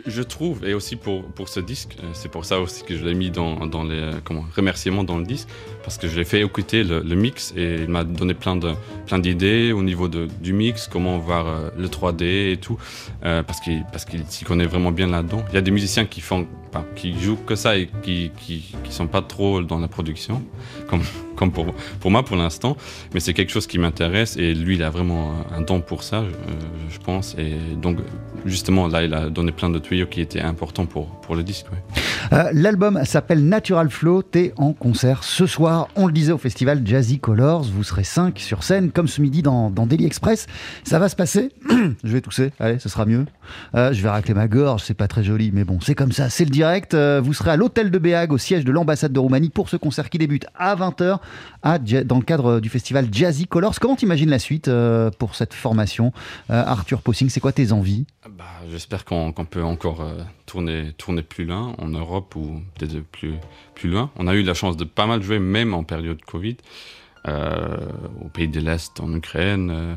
Je 0.07 0.21
trouve, 0.21 0.65
et 0.65 0.73
aussi 0.73 0.95
pour, 0.95 1.23
pour 1.23 1.49
ce 1.49 1.59
disque, 1.59 1.97
euh, 2.01 2.07
c'est 2.13 2.31
pour 2.31 2.45
ça 2.45 2.61
aussi 2.61 2.83
que 2.83 2.95
je 2.95 3.03
l'ai 3.03 3.13
mis 3.13 3.29
dans, 3.29 3.67
dans 3.67 3.83
les 3.83 3.99
euh, 3.99 4.11
comment, 4.23 4.45
remerciements 4.55 5.03
dans 5.03 5.17
le 5.17 5.25
disque, 5.25 5.49
parce 5.83 5.97
que 5.97 6.07
je 6.07 6.17
l'ai 6.17 6.25
fait 6.25 6.41
écouter 6.41 6.83
le, 6.83 7.15
mix 7.15 7.53
et 7.55 7.75
il 7.75 7.89
m'a 7.89 8.03
donné 8.03 8.33
plein 8.33 8.55
de 8.55 8.71
plein 9.05 9.19
d'idées 9.19 9.71
au 9.71 9.83
niveau 9.83 10.07
de, 10.07 10.27
du 10.41 10.53
mix, 10.53 10.87
comment 10.87 11.17
voir 11.17 11.47
euh, 11.47 11.69
le 11.77 11.87
3D 11.87 12.53
et 12.53 12.57
tout, 12.57 12.77
euh, 13.23 13.43
parce 13.43 13.59
qu'il 13.59 13.83
parce 13.91 14.05
qu'il 14.05 14.23
s'y 14.27 14.43
connaît 14.43 14.65
vraiment 14.65 14.91
bien 14.91 15.07
là-dedans. 15.07 15.43
Il 15.49 15.55
y 15.55 15.57
a 15.57 15.61
des 15.61 15.71
musiciens 15.71 16.05
qui 16.05 16.21
font, 16.21 16.47
qui 16.95 17.19
jouent 17.19 17.37
que 17.45 17.55
ça 17.55 17.77
et 17.77 17.89
qui, 18.03 18.31
qui 18.37 18.73
qui 18.83 18.93
sont 18.93 19.07
pas 19.07 19.21
trop 19.21 19.61
dans 19.61 19.79
la 19.79 19.87
production, 19.87 20.43
comme 20.87 21.01
comme 21.35 21.51
pour 21.51 21.67
pour 21.99 22.11
moi 22.11 22.23
pour 22.23 22.37
l'instant, 22.37 22.77
mais 23.13 23.19
c'est 23.19 23.33
quelque 23.33 23.51
chose 23.51 23.67
qui 23.67 23.79
m'intéresse 23.79 24.37
et 24.37 24.53
lui 24.53 24.75
il 24.75 24.83
a 24.83 24.89
vraiment 24.89 25.33
un 25.55 25.61
don 25.61 25.81
pour 25.81 26.03
ça, 26.03 26.23
je 26.89 26.99
pense, 26.99 27.35
et 27.37 27.55
donc 27.75 27.97
justement 28.45 28.87
là 28.87 29.03
il 29.03 29.13
a 29.13 29.29
donné 29.29 29.51
plein 29.51 29.69
de 29.69 29.79
tuyaux 29.79 30.07
qui 30.07 30.21
étaient 30.21 30.41
importants 30.41 30.85
pour 30.85 31.07
pour 31.21 31.35
le 31.35 31.43
disque. 31.43 31.65
Euh, 32.33 32.49
L'album 32.53 33.03
s'appelle 33.03 33.43
Natural 33.47 33.89
Flow. 33.89 34.21
T'es 34.21 34.53
en 34.57 34.73
concert 34.73 35.23
ce 35.23 35.45
soir. 35.45 35.70
On 35.95 36.07
le 36.07 36.13
disait 36.13 36.31
au 36.31 36.37
festival 36.37 36.81
Jazzy 36.85 37.19
Colors. 37.19 37.63
Vous 37.63 37.83
serez 37.83 38.03
5 38.03 38.39
sur 38.39 38.63
scène, 38.63 38.91
comme 38.91 39.07
ce 39.07 39.21
midi 39.21 39.41
dans, 39.41 39.69
dans 39.69 39.85
Daily 39.85 40.05
Express. 40.05 40.47
Ça 40.83 40.99
va 40.99 41.07
se 41.09 41.15
passer. 41.15 41.49
je 42.03 42.11
vais 42.11 42.21
tousser. 42.21 42.51
Allez, 42.59 42.79
ce 42.79 42.89
sera 42.89 43.05
mieux. 43.05 43.25
Euh, 43.75 43.93
je 43.93 44.01
vais 44.01 44.09
racler 44.09 44.33
ma 44.33 44.47
gorge. 44.47 44.83
C'est 44.83 44.93
pas 44.93 45.07
très 45.07 45.23
joli, 45.23 45.51
mais 45.53 45.63
bon, 45.63 45.79
c'est 45.81 45.95
comme 45.95 46.11
ça. 46.11 46.29
C'est 46.29 46.45
le 46.45 46.49
direct. 46.49 46.93
Euh, 46.93 47.21
vous 47.23 47.33
serez 47.33 47.51
à 47.51 47.55
l'hôtel 47.57 47.91
de 47.91 47.97
Béag, 47.99 48.33
au 48.33 48.37
siège 48.37 48.65
de 48.65 48.71
l'ambassade 48.71 49.13
de 49.13 49.19
Roumanie, 49.19 49.49
pour 49.49 49.69
ce 49.69 49.77
concert 49.77 50.09
qui 50.09 50.17
débute 50.17 50.45
à 50.55 50.75
20h 50.75 51.19
à, 51.63 51.77
Ja- 51.85 52.03
dans 52.03 52.17
le 52.17 52.23
cadre 52.23 52.59
du 52.59 52.69
festival 52.69 53.07
Jazzy 53.11 53.47
Colors. 53.47 53.79
Comment 53.79 53.95
t'imagines 53.95 54.29
la 54.29 54.39
suite 54.39 54.67
euh, 54.67 55.09
pour 55.17 55.35
cette 55.35 55.53
formation 55.53 56.11
Arthur 56.49 57.01
Possing, 57.01 57.29
c'est 57.29 57.39
quoi 57.39 57.51
tes 57.51 57.71
envies? 57.71 58.05
Bah, 58.37 58.43
j'espère 58.71 59.05
qu'on 59.05 59.31
peut 59.31 59.63
encore 59.63 60.05
tourner 60.51 60.91
tourner 60.97 61.23
plus 61.23 61.45
loin 61.45 61.73
en 61.77 61.87
Europe 61.87 62.35
ou 62.35 62.61
peut-être 62.75 62.99
plus 63.05 63.35
plus 63.73 63.89
loin. 63.89 64.11
On 64.17 64.27
a 64.27 64.35
eu 64.35 64.43
la 64.43 64.53
chance 64.53 64.75
de 64.75 64.83
pas 64.83 65.05
mal 65.05 65.21
jouer 65.23 65.39
même 65.39 65.73
en 65.73 65.83
période 65.83 66.21
Covid. 66.21 66.57
Euh, 67.27 67.77
au 68.25 68.29
pays 68.29 68.47
de 68.47 68.59
l'Est, 68.59 68.99
en 68.99 69.13
Ukraine. 69.13 69.69
euh, 69.69 69.95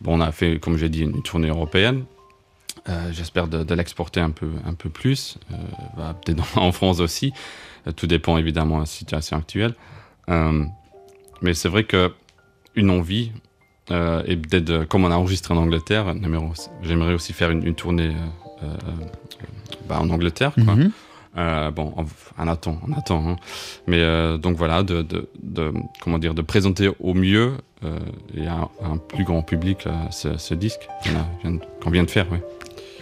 bon, 0.00 0.16
on 0.16 0.20
a 0.20 0.32
fait, 0.32 0.58
comme 0.58 0.78
j'ai 0.78 0.88
dit, 0.88 1.02
une 1.02 1.22
tournée 1.22 1.48
européenne. 1.48 2.04
Euh, 2.88 3.12
J'espère 3.12 3.46
de, 3.48 3.74
l'exporter 3.74 4.20
un 4.20 4.30
peu, 4.30 4.48
un 4.64 4.72
peu 4.72 4.88
plus, 4.88 5.38
euh, 5.52 5.56
bah, 5.98 6.18
peut-être 6.24 6.56
en 6.58 6.72
France 6.72 7.00
aussi. 7.00 7.32
Tout 7.94 8.06
dépend 8.06 8.38
évidemment 8.38 8.76
de 8.76 8.80
la 8.80 8.86
situation 8.86 9.36
actuelle. 9.36 9.74
Mais 11.42 11.52
c'est 11.54 11.68
vrai 11.68 11.84
que 11.84 12.12
une 12.74 12.90
envie, 12.90 13.30
et 13.90 14.36
peut-être 14.36 14.84
comme 14.88 15.04
on 15.04 15.10
a 15.12 15.14
enregistré 15.14 15.54
en 15.54 15.58
Angleterre, 15.58 16.12
j'aimerais 16.82 17.14
aussi- 17.14 17.32
faire 17.32 17.50
une, 17.50 17.74
tournée 17.74 18.16
bah, 19.88 19.98
en 20.00 20.08
Angleterre. 20.10 20.52
Quoi. 20.54 20.74
Mhm. 20.74 20.90
Euh, 21.38 21.70
bon, 21.70 21.92
on, 21.98 22.04
on 22.38 22.48
attend, 22.48 22.78
on 22.88 22.92
attend. 22.94 23.28
hein. 23.28 23.36
Mais 23.86 24.00
euh, 24.00 24.38
donc 24.38 24.56
voilà, 24.56 24.82
de, 24.82 25.02
de, 25.02 25.28
de- 25.42 25.72
comment 26.02 26.18
dire, 26.18 26.32
de 26.34 26.40
présenter 26.42 26.90
au 26.98 27.12
mieux 27.12 27.52
euh, 27.84 27.98
et 28.34 28.46
à 28.46 28.54
un, 28.54 28.92
un 28.92 28.96
plus 28.96 29.24
grand 29.24 29.42
public 29.42 29.86
ce, 30.10 30.38
ce 30.38 30.54
disque 30.54 30.88
qu'on 31.82 31.90
vient 31.90 32.04
de- 32.04 32.10
faire. 32.10 32.26
ouais. 32.32 32.42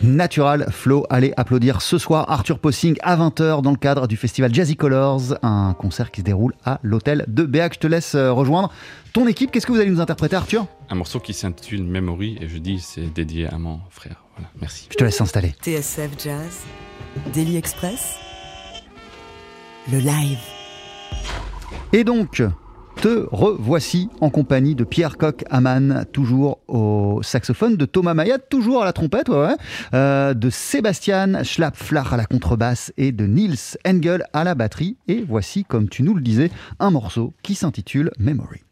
Natural 0.03 0.66
Flow. 0.73 1.07
Allez 1.09 1.33
applaudir 1.37 1.81
ce 1.81 1.97
soir 1.99 2.29
Arthur 2.29 2.59
Possing 2.59 2.97
à 3.03 3.16
20h 3.16 3.62
dans 3.62 3.70
le 3.70 3.77
cadre 3.77 4.09
du 4.09 4.16
festival 4.16 4.53
Jazzy 4.53 4.75
Colors, 4.75 5.37
un 5.44 5.73
concert 5.79 6.11
qui 6.11 6.20
se 6.23 6.25
déroule 6.27 6.55
à 6.64 6.81
l'hôtel 6.83 7.25
de 7.29 7.44
Béac. 7.44 7.75
Je 7.75 7.79
te 7.79 7.87
laisse 7.87 8.16
rejoindre 8.16 8.73
ton 9.12 9.29
équipe. 9.29 9.53
Qu'est-ce 9.53 9.66
que 9.66 9.73
vous 9.73 9.79
allez 9.79 9.90
nous 9.90 10.01
interpréter, 10.01 10.35
Arthur? 10.35 10.66
Un 10.90 10.97
morceau 10.97 11.20
qui 11.20 11.33
s'intitule 11.33 11.85
Memory 11.85 12.37
et 12.40 12.49
je 12.49 12.59
dis 12.59 12.81
c'est 12.81 13.12
dédié 13.14 13.47
à 13.47 13.57
mon 13.59 13.79
frère. 13.90 14.23
Voilà, 14.37 14.51
merci. 14.61 14.88
Je 14.90 14.97
te 14.97 15.05
laisse 15.05 15.16
s'installer. 15.16 15.55
TSF 15.62 16.11
Jazz, 16.23 16.61
Daily 17.33 17.57
Express, 17.57 18.16
le 19.90 19.99
live. 19.99 20.38
Et 21.92 22.05
donc, 22.05 22.42
te 22.97 23.27
revoici 23.31 24.09
en 24.20 24.31
compagnie 24.31 24.75
de 24.75 24.85
Pierre 24.85 25.18
Coq 25.18 25.44
Aman, 25.51 26.05
toujours 26.12 26.59
au 26.68 27.20
saxophone, 27.23 27.77
de 27.77 27.85
Thomas 27.85 28.14
Mayat, 28.14 28.38
toujours 28.38 28.83
à 28.83 28.85
la 28.85 28.92
trompette, 28.92 29.29
ouais, 29.29 29.37
ouais, 29.37 29.57
euh, 29.92 30.35
de 30.35 30.51
Sébastien 30.51 31.42
Schlapp-Flach 31.42 32.12
à 32.12 32.16
la 32.16 32.27
contrebasse 32.27 32.92
et 32.97 33.12
de 33.12 33.27
Niels 33.27 33.79
Engel 33.87 34.25
à 34.33 34.44
la 34.44 34.55
batterie. 34.55 34.97
Et 35.07 35.25
voici, 35.27 35.64
comme 35.64 35.88
tu 35.88 36.03
nous 36.03 36.14
le 36.14 36.23
disais, 36.23 36.51
un 36.81 36.90
morceau 36.90 37.35
qui 37.42 37.55
s'intitule 37.55 38.11
Memory. 38.18 38.63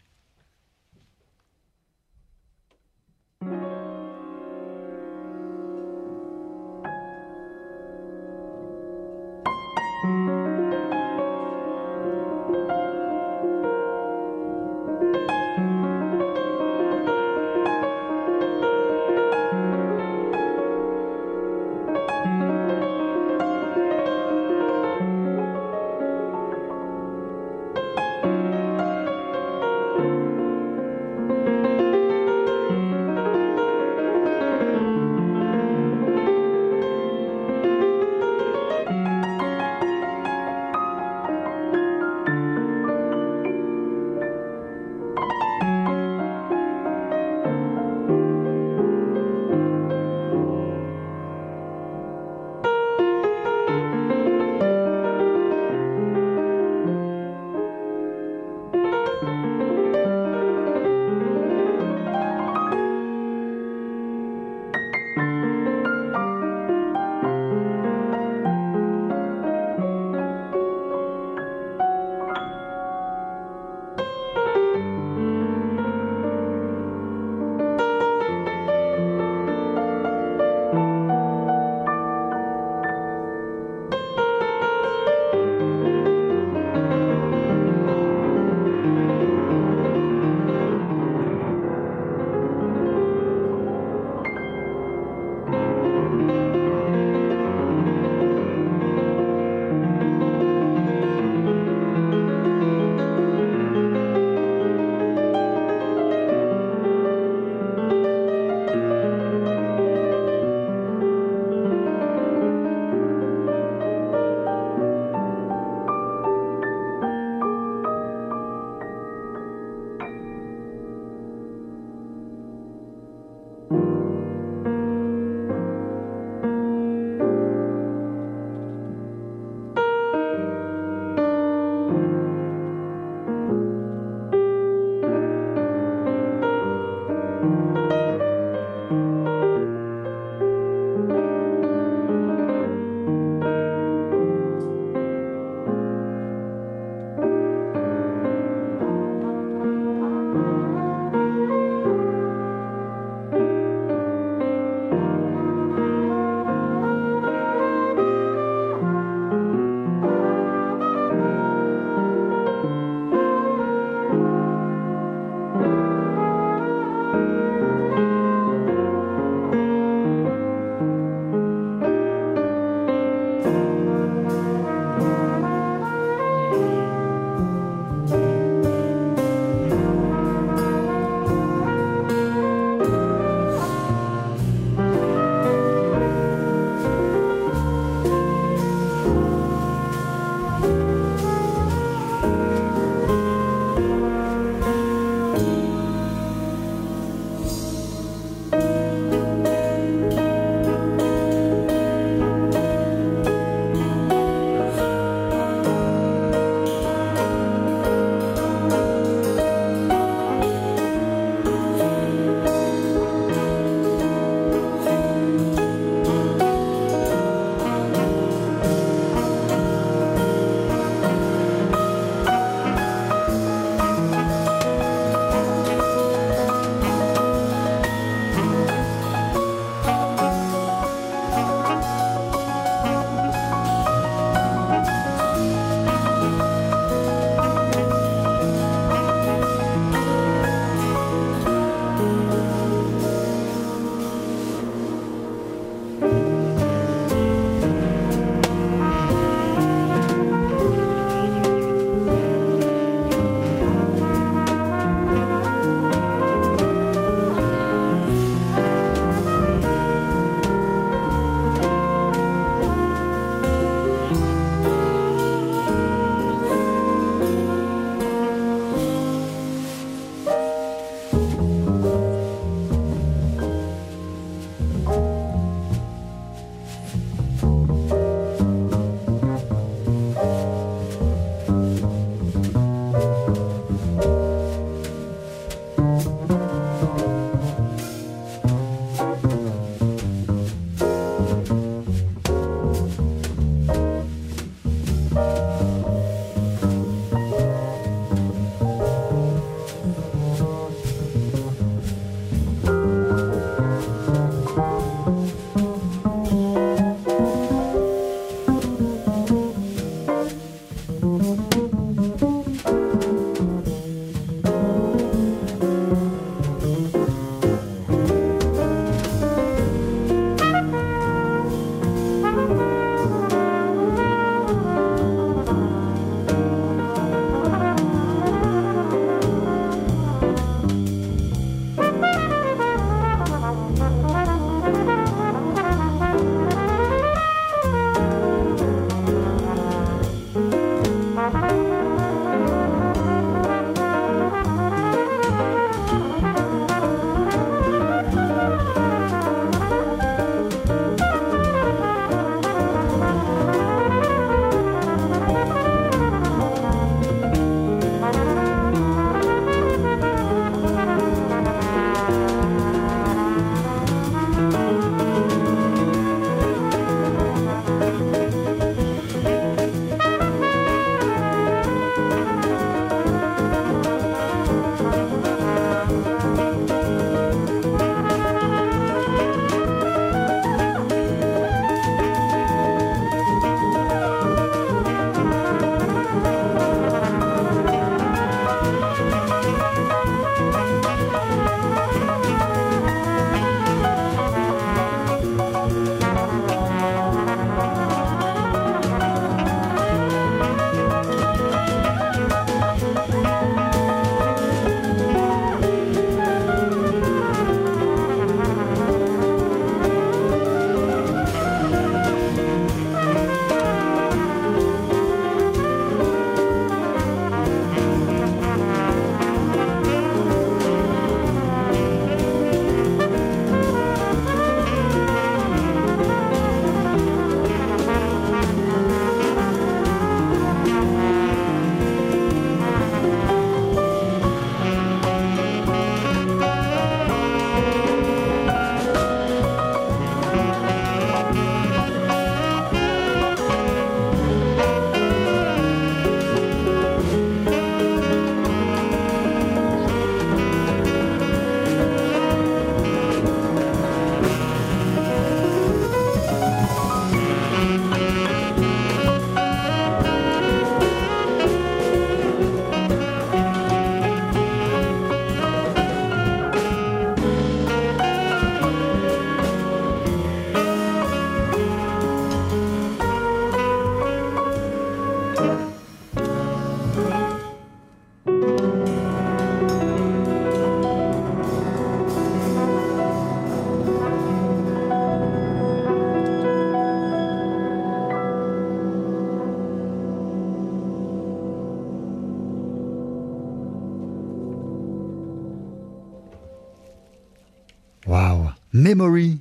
Memory 498.83 499.39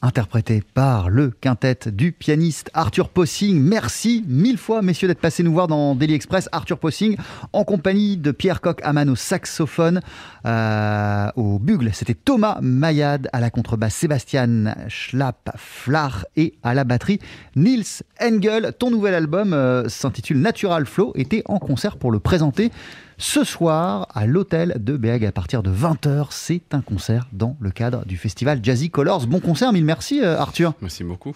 interprété 0.00 0.62
par 0.72 1.10
le 1.10 1.30
quintet 1.30 1.80
du 1.92 2.12
pianiste 2.12 2.70
Arthur 2.72 3.10
Possing. 3.10 3.60
Merci 3.60 4.24
mille 4.26 4.56
fois, 4.56 4.80
messieurs, 4.80 5.06
d'être 5.06 5.20
passés 5.20 5.42
nous 5.42 5.52
voir 5.52 5.68
dans 5.68 5.94
Daily 5.94 6.14
Express. 6.14 6.48
Arthur 6.50 6.78
Possing, 6.78 7.18
en 7.52 7.64
compagnie 7.64 8.16
de 8.16 8.30
Pierre 8.30 8.62
Coq-Aman 8.62 9.10
au 9.10 9.16
saxophone, 9.16 10.00
euh, 10.46 11.26
au 11.36 11.58
bugle. 11.58 11.90
C'était 11.92 12.14
Thomas 12.14 12.58
Mayad 12.62 13.28
à 13.34 13.40
la 13.40 13.50
contrebasse, 13.50 13.96
Sébastien 13.96 14.74
Schlapp-Flach 14.88 16.24
et 16.36 16.54
à 16.62 16.72
la 16.72 16.84
batterie, 16.84 17.18
Nils 17.54 18.02
Engel. 18.18 18.72
Ton 18.78 18.90
nouvel 18.90 19.12
album 19.12 19.52
euh, 19.52 19.90
s'intitule 19.90 20.38
Natural 20.38 20.86
Flow, 20.86 21.12
était 21.16 21.42
en 21.44 21.58
concert 21.58 21.98
pour 21.98 22.12
le 22.12 22.18
présenter 22.18 22.70
ce 23.18 23.42
soir 23.42 24.06
à 24.14 24.26
l'hôtel 24.26 24.76
de 24.78 24.96
Béag 24.96 25.24
à 25.24 25.32
partir 25.32 25.62
de 25.62 25.70
20h. 25.70 26.28
C'est 26.30 26.72
un 26.72 26.80
concert 26.80 27.26
dans 27.32 27.56
le 27.60 27.70
cadre 27.70 28.06
du 28.06 28.16
festival 28.16 28.60
Jazzy 28.62 28.90
Colors. 28.90 29.26
Bon 29.26 29.40
concert, 29.40 29.72
mille 29.72 29.84
merci 29.84 30.22
euh, 30.22 30.38
Arthur. 30.38 30.72
Merci 30.80 31.02
beaucoup. 31.04 31.34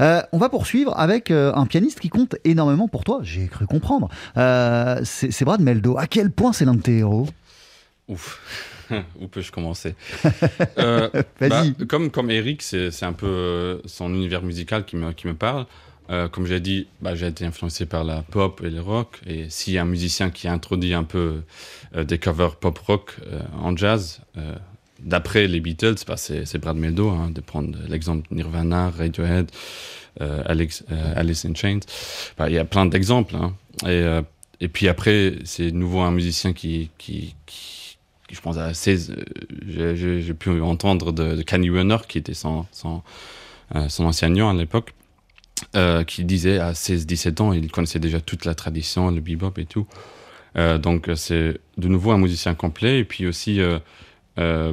Euh, 0.00 0.22
on 0.32 0.38
va 0.38 0.50
poursuivre 0.50 0.96
avec 0.98 1.30
euh, 1.30 1.52
un 1.54 1.66
pianiste 1.66 2.00
qui 2.00 2.10
compte 2.10 2.36
énormément 2.44 2.86
pour 2.86 3.02
toi, 3.02 3.20
j'ai 3.22 3.46
cru 3.46 3.66
comprendre. 3.66 4.08
Euh, 4.36 5.00
c'est 5.04 5.44
Brad 5.44 5.60
Meldo. 5.60 5.96
À 5.96 6.06
quel 6.06 6.30
point 6.30 6.52
c'est 6.52 6.66
l'un 6.66 6.74
de 6.74 6.82
tes 6.82 6.98
héros? 6.98 7.26
Ouf. 8.08 8.40
Où 9.20 9.26
peux-je 9.26 9.50
commencer? 9.50 9.94
Euh, 10.78 11.08
Vas-y. 11.40 11.72
bah, 11.72 11.84
comme, 11.88 12.10
comme 12.10 12.30
Eric, 12.30 12.62
c'est 12.62 13.02
un 13.04 13.12
peu 13.12 13.80
son 13.84 14.12
univers 14.12 14.42
musical 14.42 14.84
qui 14.84 14.96
me, 14.96 15.12
qui 15.12 15.26
me 15.26 15.34
parle. 15.34 15.66
Euh, 16.10 16.28
comme 16.28 16.46
j'ai 16.46 16.60
dit, 16.60 16.88
bah, 17.00 17.14
j'ai 17.14 17.28
été 17.28 17.44
influencé 17.44 17.86
par 17.86 18.04
la 18.04 18.22
pop 18.22 18.60
et 18.64 18.70
le 18.70 18.80
rock. 18.80 19.20
Et 19.26 19.48
s'il 19.50 19.74
y 19.74 19.78
a 19.78 19.82
un 19.82 19.86
musicien 19.86 20.30
qui 20.30 20.48
introduit 20.48 20.94
un 20.94 21.04
peu 21.04 21.42
euh, 21.96 22.04
des 22.04 22.18
covers 22.18 22.56
pop-rock 22.56 23.16
euh, 23.26 23.40
en 23.60 23.76
jazz, 23.76 24.20
d'après 25.00 25.46
les 25.46 25.60
Beatles, 25.60 25.96
bah, 26.06 26.16
c'est 26.16 26.58
Brad 26.58 26.76
Meldo, 26.76 27.08
hein, 27.10 27.30
de 27.34 27.40
prendre 27.40 27.76
l'exemple 27.88 28.26
Nirvana, 28.30 28.90
Radiohead, 28.90 29.50
Alice 30.20 31.44
in 31.44 31.54
Chains. 31.54 31.80
Bah, 32.36 32.48
Il 32.50 32.54
y 32.54 32.58
a 32.58 32.64
plein 32.64 32.86
d'exemples. 32.86 33.36
hein. 33.36 33.54
Et, 34.60 34.68
puis 34.68 34.86
après, 34.88 35.34
c'est 35.44 35.72
nouveau 35.72 36.00
un 36.00 36.12
musicien 36.12 36.52
qui, 36.52 36.90
je 38.32 38.40
pense, 38.40 38.56
à 38.58 38.72
16, 38.74 39.14
euh, 39.78 40.20
j'ai- 40.20 40.34
pu 40.34 40.60
entendre 40.60 41.12
de, 41.12 41.36
de 41.36 41.42
Kenny 41.42 41.68
Werner, 41.70 41.98
qui 42.08 42.18
était 42.18 42.34
son, 42.34 42.66
son, 42.72 43.02
enseignant 43.98 44.50
à 44.50 44.54
l'époque, 44.54 44.94
euh, 45.74 46.04
qui 46.04 46.24
disait 46.24 46.58
à 46.58 46.72
16-17 46.72 47.42
ans, 47.42 47.52
il 47.52 47.70
connaissait 47.70 47.98
déjà 47.98 48.20
toute 48.20 48.44
la 48.44 48.54
tradition, 48.54 49.10
le 49.10 49.20
bebop 49.20 49.54
et 49.58 49.64
tout. 49.64 49.86
Euh, 50.56 50.78
donc 50.78 51.08
euh, 51.08 51.14
c'est 51.14 51.58
de 51.78 51.88
nouveau 51.88 52.12
un 52.12 52.18
musicien 52.18 52.54
complet. 52.54 52.98
Et 53.00 53.04
puis 53.04 53.26
aussi, 53.26 53.60
euh, 53.60 54.72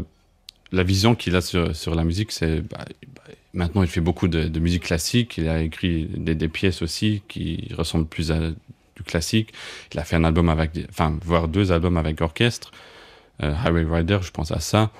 la 0.72 0.84
vision 0.84 1.16
qu'il 1.16 1.36
a 1.36 1.42
sur, 1.42 1.96
la 1.96 2.04
musique, 2.04 2.32
c'est 2.32 2.62
bah, 2.62 2.86
bah, 3.16 3.22
maintenant 3.54 3.82
il 3.84 3.88
fait 3.88 4.02
beaucoup 4.02 4.28
de, 4.28 4.60
musique 4.60 4.84
classique. 4.84 5.38
Il 5.38 5.48
a 5.48 5.62
écrit 5.62 6.06
des, 6.06 6.48
pièces 6.48 6.82
aussi 6.82 7.24
qui 7.28 7.70
ressemblent 7.76 8.08
plus 8.08 8.32
à 8.32 8.40
du 8.96 9.04
classique. 9.04 9.54
Il 9.94 10.00
a 10.00 10.04
fait 10.04 10.16
un 10.16 10.24
album 10.24 10.50
avec, 10.50 10.72
enfin, 10.90 11.18
voire 11.24 11.48
deux 11.48 11.72
albums 11.72 11.98
avec 11.98 12.22
orchestre. 12.22 12.72
Highway 13.42 13.86
Rider, 13.90 14.20
je 14.22 14.32
pense 14.32 14.52
à 14.52 14.60
ça. 14.60 14.92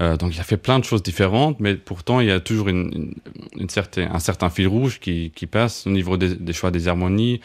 Euh, 0.00 0.16
donc 0.16 0.34
il 0.34 0.40
a 0.40 0.44
fait 0.44 0.56
plein 0.56 0.78
de 0.78 0.84
choses 0.84 1.02
différentes, 1.02 1.60
mais 1.60 1.74
pourtant 1.74 2.20
il 2.20 2.28
y 2.28 2.30
a 2.30 2.40
toujours 2.40 2.68
un 2.68 4.18
certain 4.18 4.50
fil 4.50 4.66
rouge 4.66 5.00
qui, 5.00 5.30
passe 5.50 5.86
au 5.86 5.90
niveau 5.90 6.16
des, 6.16 6.52
choix 6.52 6.70
des 6.70 6.88
harmonies, 6.88 7.40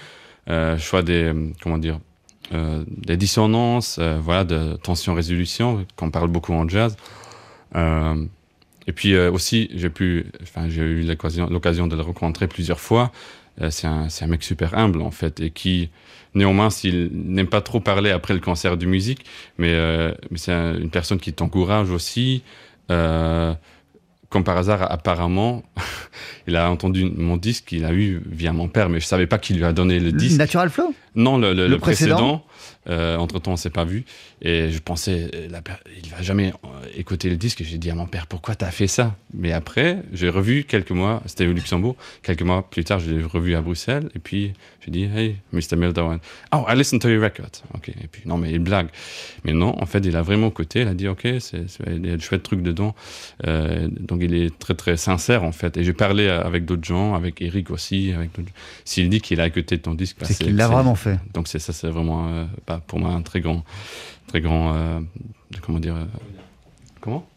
euh, 0.49 0.77
choix 0.77 1.01
des 1.01 1.33
comment 1.61 1.77
dire, 1.77 1.99
euh, 2.53 2.83
des 2.87 3.17
dissonances, 3.17 3.99
voilà, 3.99 4.45
de 4.45 4.77
tension-résolution 4.77 5.85
qu'on 5.95 6.09
parle 6.09 6.29
beaucoup 6.29 6.53
en 6.53 6.67
jazz. 6.67 6.95
Et 7.75 8.93
puis 8.93 9.17
aussi 9.17 9.69
j'ai 9.73 9.89
eu 10.81 11.03
l'occasion 11.03 11.87
de 11.87 11.95
le 11.95 12.01
rencontrer 12.01 12.47
plusieurs 12.47 12.79
fois. 12.79 13.11
Euh, 13.61 13.69
c'est 13.71 13.87
un, 13.87 14.27
mec 14.27 14.43
super 14.43 14.77
humble 14.77 15.01
en 15.01 15.11
fait 15.11 15.39
et 15.39 15.49
qui 15.49 15.89
néanmoins 16.35 16.69
s'il 16.69 17.09
n'aime 17.11 17.47
pas 17.47 17.61
trop 17.61 17.79
parler 17.79 18.11
après 18.11 18.33
le 18.33 18.39
concert 18.39 18.77
de 18.77 18.85
musique, 18.85 19.25
mais, 19.57 19.71
euh, 19.73 20.13
mais 20.29 20.37
c'est 20.37 20.51
un- 20.51 20.77
une 20.77 20.91
personne 20.91 21.19
qui 21.19 21.33
t'encourage 21.33 21.89
aussi. 21.89 22.43
Euh, 22.91 23.53
comme 24.29 24.43
par 24.43 24.57
hasard, 24.57 24.91
apparemment, 24.91 25.63
il 26.47 26.55
a 26.55 26.69
entendu 26.69 27.05
mon 27.05 27.37
disque 27.37 27.65
qu'il 27.65 27.85
a 27.85 27.93
eu 27.93 28.21
via 28.29 28.53
mon 28.53 28.67
père, 28.67 28.89
mais 28.89 28.99
je 28.99 29.05
savais 29.05 29.25
pas 29.27 29.37
qu'il 29.37 29.57
lui 29.57 29.63
a 29.65 29.73
donné 29.73 29.99
le 29.99 30.11
disque. 30.11 30.37
Natural 30.37 30.69
Flow? 30.69 30.93
Non, 31.17 31.37
le, 31.37 31.53
le, 31.53 31.63
Le 31.63 31.67
le 31.67 31.77
précédent 31.79 32.15
précédent. 32.15 32.45
Euh, 32.89 33.17
entre 33.17 33.39
temps, 33.39 33.53
on 33.53 33.57
s'est 33.57 33.69
pas 33.69 33.83
vu. 33.83 34.05
Et 34.41 34.71
je 34.71 34.79
pensais, 34.79 35.29
euh, 35.35 35.49
la 35.49 35.61
il 36.01 36.09
va 36.09 36.21
jamais 36.21 36.53
euh, 36.63 36.67
écouter 36.95 37.29
le 37.29 37.35
disque. 37.35 37.61
Et 37.61 37.63
j'ai 37.63 37.77
dit 37.77 37.89
à 37.89 37.95
mon 37.95 38.05
père, 38.05 38.27
pourquoi 38.27 38.55
t'as 38.55 38.71
fait 38.71 38.87
ça? 38.87 39.15
Mais 39.33 39.51
après, 39.51 40.03
j'ai 40.13 40.29
revu 40.29 40.63
quelques 40.63 40.91
mois, 40.91 41.21
c'était 41.25 41.47
au 41.47 41.53
Luxembourg. 41.53 41.95
Quelques 42.23 42.43
mois 42.43 42.67
plus 42.69 42.83
tard, 42.83 42.99
je 42.99 43.11
l'ai 43.11 43.23
revu 43.23 43.55
à 43.55 43.61
Bruxelles. 43.61 44.09
Et 44.15 44.19
puis, 44.19 44.53
j'ai 44.85 44.91
dit, 44.91 45.03
hey, 45.03 45.35
Mr. 45.51 45.75
Meldowan. 45.75 46.19
Oh, 46.53 46.65
I 46.69 46.75
listened 46.75 47.01
to 47.01 47.09
your 47.09 47.21
record. 47.21 47.51
Ok. 47.73 47.89
Et 47.89 48.07
puis, 48.09 48.21
non, 48.25 48.37
mais 48.37 48.51
il 48.51 48.59
blague. 48.59 48.87
Mais 49.43 49.53
non, 49.53 49.75
en 49.81 49.85
fait, 49.85 50.05
il 50.05 50.15
a 50.15 50.21
vraiment 50.21 50.49
côté. 50.49 50.81
Il 50.81 50.87
a 50.87 50.93
dit, 50.93 51.07
ok, 51.07 51.27
c'est, 51.39 51.65
il 51.87 52.07
y 52.07 52.11
a 52.11 52.15
de 52.15 52.21
chouettes 52.21 52.43
trucs 52.43 52.61
dedans. 52.61 52.95
Euh, 53.47 53.89
donc, 53.91 54.21
il 54.21 54.33
est 54.33 54.57
très, 54.57 54.75
très 54.75 54.95
sincère, 54.95 55.43
en 55.43 55.51
fait. 55.51 55.75
Et 55.75 55.83
j'ai 55.83 55.93
parlé 55.93 56.29
avec 56.29 56.63
d'autres 56.65 56.85
gens, 56.85 57.15
avec 57.15 57.41
Eric 57.41 57.69
aussi. 57.71 58.13
Avec 58.13 58.29
S'il 58.85 59.09
dit 59.09 59.19
qu'il 59.19 59.41
a 59.41 59.47
écouté 59.47 59.77
ton 59.77 59.93
disque, 59.93 60.17
bah, 60.21 60.27
C'est 60.27 60.37
qu'il 60.41 60.55
l'a 60.55 60.67
vraiment 60.67 60.95
fait. 60.95 61.06
Donc 61.33 61.47
c'est 61.47 61.59
ça, 61.59 61.73
c'est 61.73 61.89
vraiment 61.89 62.27
euh, 62.27 62.45
bah, 62.65 62.81
pour 62.85 62.99
moi 62.99 63.11
un 63.11 63.21
très 63.21 63.41
grand, 63.41 63.63
très 64.27 64.41
grand, 64.41 64.73
euh, 64.75 64.99
comment 65.61 65.79
dire, 65.79 65.95
euh, 65.95 66.05
comment? 67.01 67.27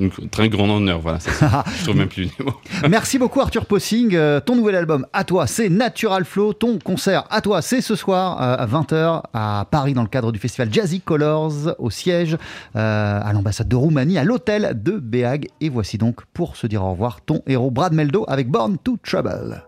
Un 0.00 0.08
très 0.28 0.48
grand 0.48 0.68
honneur, 0.68 1.00
voilà. 1.00 1.20
ça. 1.20 1.64
Je 1.78 1.84
trouve 1.84 1.96
même 1.96 2.08
plus 2.08 2.24
les 2.38 2.44
mots. 2.44 2.54
Merci 2.88 3.18
beaucoup 3.18 3.40
Arthur 3.40 3.66
Possing. 3.66 4.14
Euh, 4.14 4.40
ton 4.40 4.56
nouvel 4.56 4.76
album 4.76 5.06
à 5.12 5.24
toi, 5.24 5.46
c'est 5.46 5.68
Natural 5.68 6.24
Flow. 6.24 6.52
Ton 6.52 6.78
concert 6.78 7.24
à 7.30 7.40
toi, 7.40 7.62
c'est 7.62 7.80
ce 7.80 7.94
soir 7.94 8.40
euh, 8.40 8.56
à 8.58 8.66
20h 8.66 9.22
à 9.32 9.66
Paris 9.70 9.92
dans 9.94 10.02
le 10.02 10.08
cadre 10.08 10.32
du 10.32 10.38
festival 10.38 10.72
Jazzy 10.72 11.00
Colors 11.00 11.74
au 11.78 11.90
siège 11.90 12.36
euh, 12.76 13.20
à 13.22 13.32
l'ambassade 13.32 13.68
de 13.68 13.76
Roumanie 13.76 14.18
à 14.18 14.24
l'hôtel 14.24 14.80
de 14.82 14.92
Béag. 14.92 15.48
Et 15.60 15.68
voici 15.68 15.98
donc 15.98 16.24
pour 16.32 16.56
se 16.56 16.66
dire 16.66 16.82
au 16.84 16.92
revoir 16.92 17.20
ton 17.20 17.42
héros 17.46 17.70
Brad 17.70 17.92
Meldo 17.92 18.24
avec 18.28 18.48
Born 18.48 18.78
to 18.78 18.96
Trouble. 19.02 19.62